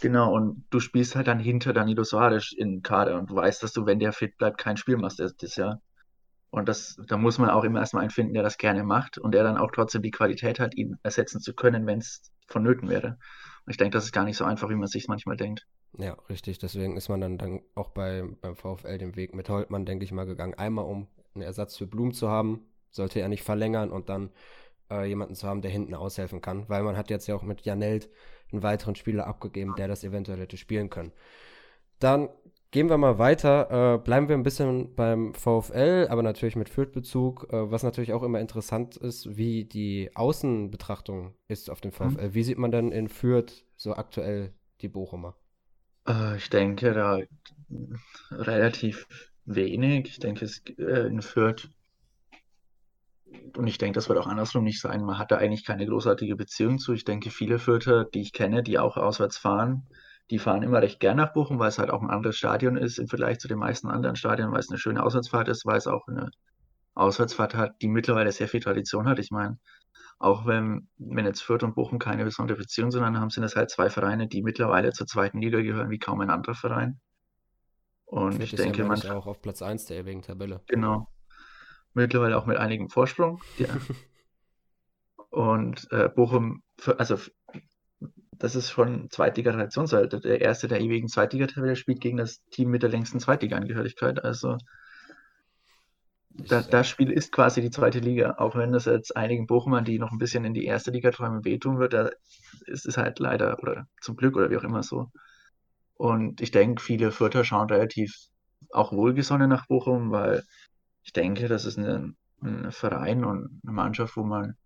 [0.00, 3.72] Genau, und du spielst halt dann hinter Danilo Soares in Kader und du weißt, dass
[3.72, 5.80] du, wenn der fit bleibt, kein Spiel machst das Jahr.
[6.50, 9.32] Und das, da muss man auch immer erstmal einen finden, der das gerne macht und
[9.32, 13.18] der dann auch trotzdem die Qualität hat, ihn ersetzen zu können, wenn es vonnöten wäre.
[13.66, 15.66] Und ich denke, das ist gar nicht so einfach, wie man sich manchmal denkt.
[15.98, 16.58] Ja, richtig.
[16.58, 20.12] Deswegen ist man dann, dann auch bei, beim VfL den Weg mit Holtmann, denke ich
[20.12, 20.54] mal, gegangen.
[20.54, 24.30] Einmal, um einen Ersatz für Blum zu haben, sollte er nicht verlängern und dann
[24.90, 26.68] äh, jemanden zu haben, der hinten aushelfen kann.
[26.68, 28.08] Weil man hat jetzt ja auch mit Janelt
[28.52, 31.12] einen weiteren Spieler abgegeben, der das eventuell hätte spielen können.
[31.98, 32.28] Dann
[32.70, 33.94] gehen wir mal weiter.
[33.94, 38.22] Äh, bleiben wir ein bisschen beim VfL, aber natürlich mit Fürth-Bezug, äh, was natürlich auch
[38.22, 42.28] immer interessant ist, wie die Außenbetrachtung ist auf dem VfL.
[42.28, 42.34] Mhm.
[42.34, 45.36] Wie sieht man denn in Fürth so aktuell die Bochumer?
[46.06, 47.20] Äh, ich denke, da
[48.30, 49.06] relativ
[49.44, 50.08] wenig.
[50.08, 51.70] Ich denke, es äh, in Fürth
[53.56, 55.02] und ich denke, das wird auch andersrum nicht sein.
[55.02, 56.92] Man hat da eigentlich keine großartige Beziehung zu.
[56.92, 59.86] Ich denke, viele Fürther, die ich kenne, die auch auswärts fahren,
[60.30, 62.98] die fahren immer recht gern nach Bochum, weil es halt auch ein anderes Stadion ist
[62.98, 65.86] im Vergleich zu den meisten anderen Stadien, weil es eine schöne Auswärtsfahrt ist, weil es
[65.86, 66.30] auch eine
[66.94, 69.18] Auswärtsfahrt hat, die mittlerweile sehr viel Tradition hat.
[69.18, 69.58] Ich meine,
[70.18, 73.54] auch wenn, wenn jetzt Fürth und Bochum keine besondere Beziehung sind, dann haben sind das
[73.54, 77.00] halt zwei Vereine, die mittlerweile zur zweiten Liga gehören, wie kaum ein anderer Verein.
[78.06, 79.00] Und Fürth ich denke, ja, man.
[79.10, 80.62] auch auf Platz 1 der ewigen Tabelle.
[80.68, 81.08] Genau.
[81.96, 83.40] Mittlerweile auch mit einigem Vorsprung.
[83.56, 83.68] Ja.
[85.30, 86.62] und äh, Bochum,
[86.98, 87.18] also
[88.32, 89.86] das ist schon Zweitliga-Tradition.
[90.10, 94.22] Der erste der ewigen Zweitliga-Tabelle spielt gegen das Team mit der längsten Zweitliga-Angehörigkeit.
[94.22, 94.58] Also
[96.32, 99.98] da, das Spiel ist quasi die zweite Liga, auch wenn das jetzt einigen Bochumern, die
[99.98, 102.10] noch ein bisschen in die erste Liga träumen, wehtun wird, da
[102.66, 105.10] ist es halt leider oder zum Glück oder wie auch immer so.
[105.94, 108.14] Und ich denke, viele Vierter schauen relativ
[108.70, 110.44] auch wohlgesonnen nach Bochum, weil
[111.06, 114.56] ich denke, das ist ein, ein Verein und eine Mannschaft, wo man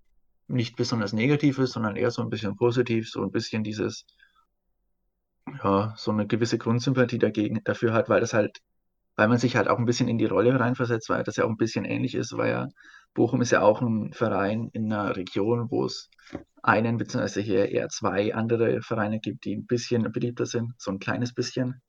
[0.49, 4.05] nicht besonders negativ ist, sondern eher so ein bisschen positiv, so ein bisschen dieses,
[5.63, 8.61] ja, so eine gewisse Grundsympathie dagegen, dafür hat, weil das halt
[9.21, 11.51] weil man sich halt auch ein bisschen in die Rolle reinversetzt, weil das ja auch
[11.51, 12.69] ein bisschen ähnlich ist, weil ja
[13.13, 16.09] Bochum ist ja auch ein Verein in einer Region, wo es
[16.63, 21.01] einen beziehungsweise hier eher zwei andere Vereine gibt, die ein bisschen beliebter sind, so ein
[21.01, 21.83] kleines bisschen.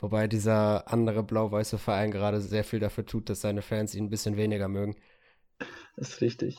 [0.00, 4.10] Wobei dieser andere blau-weiße Verein gerade sehr viel dafür tut, dass seine Fans ihn ein
[4.10, 4.96] bisschen weniger mögen.
[5.96, 6.58] Das ist richtig.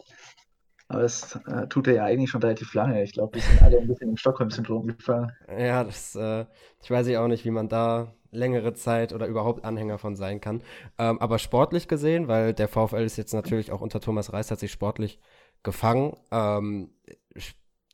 [0.89, 3.03] Aber das äh, tut er ja eigentlich schon relativ lange.
[3.03, 5.31] Ich glaube, die sind alle ein bisschen im Stockholm-Syndrom gefahren.
[5.47, 6.45] Ja, das, äh,
[6.81, 10.63] ich weiß auch nicht, wie man da längere Zeit oder überhaupt Anhänger von sein kann.
[10.97, 14.59] Ähm, aber sportlich gesehen, weil der VfL ist jetzt natürlich auch unter Thomas Reis hat
[14.59, 15.19] sich sportlich
[15.63, 16.15] gefangen.
[16.31, 16.89] Ähm,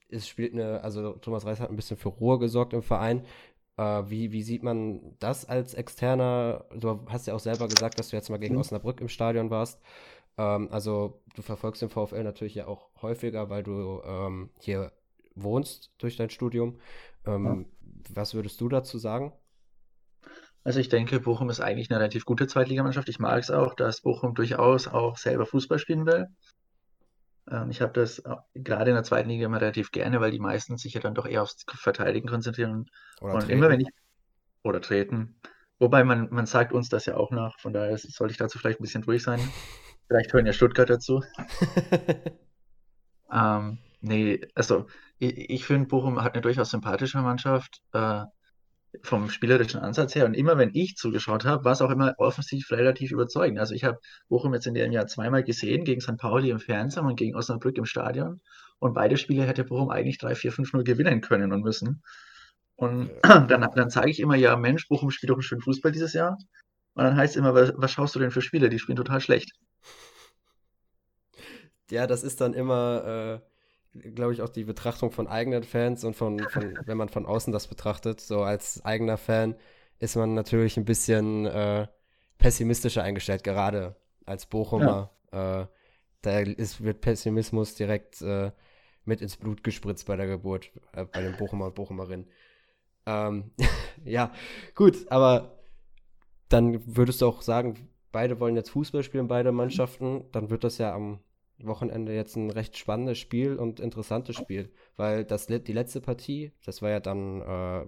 [0.10, 3.26] es spielt eine, also Thomas Reis hat ein bisschen für Ruhe gesorgt im Verein.
[3.78, 6.66] Äh, wie, wie sieht man das als Externer?
[6.76, 8.62] Du hast ja auch selber gesagt, dass du jetzt mal gegen mhm.
[8.62, 9.82] Osnabrück im Stadion warst.
[10.38, 14.92] Ähm, also du verfolgst den VfL natürlich ja auch häufiger, weil du ähm, hier
[15.36, 16.80] wohnst durch dein Studium.
[17.26, 17.66] Ähm, ja.
[18.14, 19.34] Was würdest du dazu sagen?
[20.64, 23.08] Also ich denke, Bochum ist eigentlich eine relativ gute Zweitligamannschaft.
[23.10, 26.28] Ich mag es auch, dass Bochum durchaus auch selber Fußball spielen will.
[27.50, 28.24] Ähm, ich habe das
[28.54, 31.26] gerade in der zweiten Liga immer relativ gerne, weil die meisten sich ja dann doch
[31.26, 32.90] eher aufs Verteidigen konzentrieren.
[33.22, 33.52] Oder und treten.
[33.54, 33.90] immer wenn ich
[34.64, 35.40] oder treten.
[35.78, 38.80] Wobei man, man sagt uns das ja auch nach, von daher sollte ich dazu vielleicht
[38.80, 39.40] ein bisschen durch sein.
[40.08, 41.24] Vielleicht hören ja Stuttgart dazu.
[43.32, 44.86] ähm, nee, also
[45.18, 47.82] ich, ich finde, Bochum hat eine durchaus sympathische Mannschaft.
[47.92, 48.26] Äh,
[49.04, 50.26] vom spielerischen Ansatz her.
[50.26, 53.60] Und immer wenn ich zugeschaut habe, war es auch immer offensiv relativ überzeugend.
[53.60, 56.18] Also ich habe Bochum jetzt in dem Jahr zweimal gesehen, gegen St.
[56.18, 58.42] Pauli im Fernsehen und gegen Osnabrück im Stadion.
[58.80, 62.04] Und beide Spiele hätte Bochum eigentlich 3, 4, 5, 0 gewinnen können und müssen.
[62.76, 66.14] Und dann, dann sage ich immer, ja, Mensch, Bochum spielt doch einen schönen Fußball dieses
[66.14, 66.38] Jahr.
[66.94, 68.70] Und dann heißt es immer, was, was schaust du denn für Spiele?
[68.70, 69.52] Die spielen total schlecht.
[71.90, 73.42] Ja, das ist dann immer.
[73.42, 73.55] Äh
[74.14, 77.54] glaube ich, auch die Betrachtung von eigenen Fans und von, von, wenn man von außen
[77.54, 79.56] das betrachtet, so als eigener Fan
[80.00, 81.88] ist man natürlich ein bisschen äh,
[82.38, 85.12] pessimistischer eingestellt, gerade als Bochumer.
[85.32, 85.62] Ja.
[85.62, 85.68] Äh,
[86.22, 88.52] da ist, wird Pessimismus direkt äh,
[89.06, 92.28] mit ins Blut gespritzt bei der Geburt, äh, bei den Bochumer und Bochumerinnen.
[93.06, 93.52] Ähm,
[94.04, 94.32] ja,
[94.74, 95.60] gut, aber
[96.50, 100.78] dann würdest du auch sagen, beide wollen jetzt Fußball spielen, beide Mannschaften, dann wird das
[100.78, 101.20] ja am
[101.60, 106.82] Wochenende jetzt ein recht spannendes Spiel und interessantes Spiel, weil das die letzte Partie, das
[106.82, 107.86] war ja dann äh,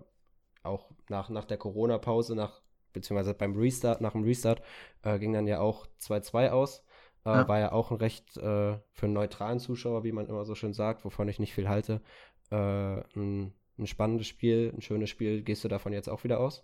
[0.63, 2.61] auch nach, nach der Corona-Pause, nach,
[2.93, 4.61] beziehungsweise beim Restart, nach dem Restart,
[5.03, 6.83] äh, ging dann ja auch 2-2 aus.
[7.25, 7.47] Äh, ja.
[7.47, 10.73] War ja auch ein recht äh, für einen neutralen Zuschauer, wie man immer so schön
[10.73, 12.01] sagt, wovon ich nicht viel halte,
[12.51, 15.43] äh, ein, ein spannendes Spiel, ein schönes Spiel.
[15.43, 16.63] Gehst du davon jetzt auch wieder aus?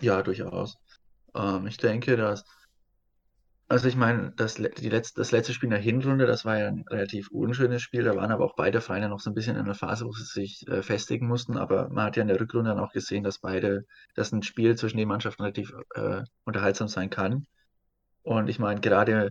[0.00, 0.78] Ja, durchaus.
[1.34, 2.44] Ähm, ich denke, dass
[3.68, 6.68] also ich meine, das, die letzte, das letzte Spiel in der Hinrunde, das war ja
[6.68, 8.04] ein relativ unschönes Spiel.
[8.04, 10.24] Da waren aber auch beide Vereine noch so ein bisschen in einer Phase, wo sie
[10.24, 11.56] sich äh, festigen mussten.
[11.56, 14.76] Aber man hat ja in der Rückrunde dann auch gesehen, dass beide, dass ein Spiel
[14.76, 17.46] zwischen den Mannschaften relativ äh, unterhaltsam sein kann.
[18.22, 19.30] Und ich meine, gerade,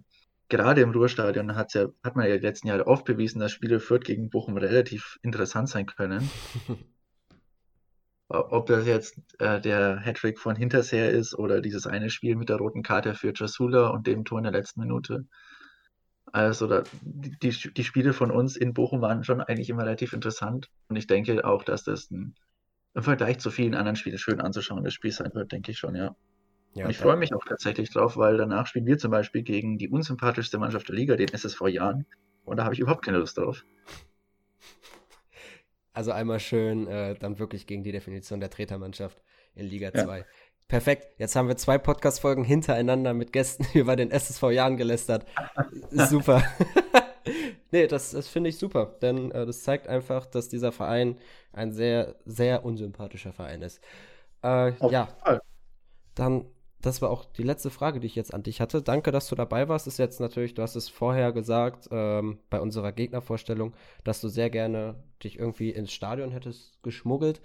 [0.49, 3.79] gerade im Ruhrstadion hat's ja, hat man ja die letzten Jahre oft bewiesen, dass Spiele
[3.79, 6.29] Fürth gegen Bochum relativ interessant sein können.
[8.29, 12.57] Ob das jetzt äh, der Hattrick von Hinterseher ist oder dieses eine Spiel mit der
[12.57, 15.25] roten Karte für Jasula und dem Tor in der letzten Minute.
[16.31, 20.69] Also da, die, die Spiele von uns in Bochum waren schon eigentlich immer relativ interessant.
[20.87, 22.33] Und ich denke auch, dass das ein,
[22.95, 25.95] im Vergleich zu vielen anderen Spielen schön anzuschauen das Spiel sein wird, denke ich schon,
[25.95, 26.15] ja.
[26.73, 29.77] ja und ich freue mich auch tatsächlich drauf, weil danach spielen wir zum Beispiel gegen
[29.77, 32.05] die unsympathischste Mannschaft der Liga, den SSV Jahren.
[32.45, 33.63] Und da habe ich überhaupt keine Lust drauf.
[35.93, 39.21] Also einmal schön äh, dann wirklich gegen die Definition der Tretermannschaft
[39.55, 40.19] in Liga 2.
[40.19, 40.25] Ja.
[40.67, 41.07] Perfekt.
[41.19, 45.25] Jetzt haben wir zwei Podcast-Folgen hintereinander mit Gästen über den SSV Jahren gelästert.
[45.91, 46.43] Super.
[47.71, 51.17] Nee, das, das finde ich super, denn äh, das zeigt einfach, dass dieser Verein
[51.53, 53.81] ein sehr, sehr unsympathischer Verein ist.
[54.43, 55.07] Äh, ja,
[56.13, 56.45] dann
[56.83, 58.81] das war auch die letzte Frage, die ich jetzt an dich hatte.
[58.81, 59.87] Danke, dass du dabei warst.
[59.87, 63.73] Ist jetzt natürlich, du hast es vorher gesagt, ähm, bei unserer Gegnervorstellung,
[64.03, 67.41] dass du sehr gerne dich irgendwie ins Stadion hättest geschmuggelt.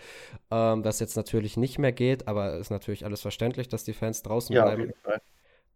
[0.51, 4.24] Ähm, was jetzt natürlich nicht mehr geht, aber ist natürlich alles verständlich, dass die Fans
[4.24, 4.82] draußen ja, bleiben.
[4.82, 5.20] Auf jeden Fall.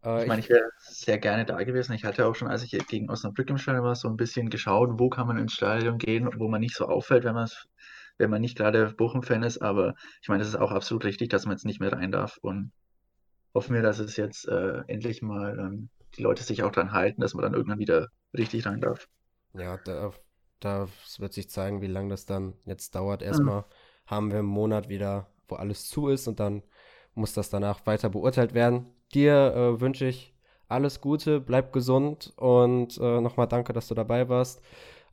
[0.04, 1.92] Äh, ich meine, ich wäre sehr gerne da gewesen.
[1.92, 4.90] Ich hatte auch schon, als ich gegen Osnabrück im Stadion war, so ein bisschen geschaut,
[4.94, 7.48] wo kann man ins Stadion gehen, wo man nicht so auffällt, wenn man
[8.18, 9.62] wenn man nicht gerade Bochum-Fan ist.
[9.62, 12.38] Aber ich meine, es ist auch absolut richtig, dass man jetzt nicht mehr rein darf.
[12.42, 12.72] Und
[13.54, 17.20] hoffen wir, dass es jetzt äh, endlich mal ähm, die Leute sich auch dran halten,
[17.20, 19.08] dass man dann irgendwann wieder richtig rein darf.
[19.54, 20.12] Ja, da,
[20.60, 20.88] da
[21.18, 23.22] wird sich zeigen, wie lange das dann jetzt dauert.
[23.22, 23.64] Erstmal mhm.
[24.06, 26.62] haben wir einen Monat wieder, wo alles zu ist und dann
[27.14, 28.86] muss das danach weiter beurteilt werden.
[29.12, 30.34] Dir äh, wünsche ich
[30.68, 34.62] alles Gute, bleib gesund und äh, nochmal danke, dass du dabei warst.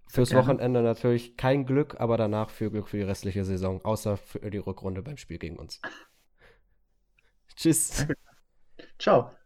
[0.07, 4.49] Fürs Wochenende natürlich kein Glück, aber danach viel Glück für die restliche Saison, außer für
[4.49, 5.81] die Rückrunde beim Spiel gegen uns.
[7.55, 8.07] Tschüss.
[8.97, 9.38] Ciao.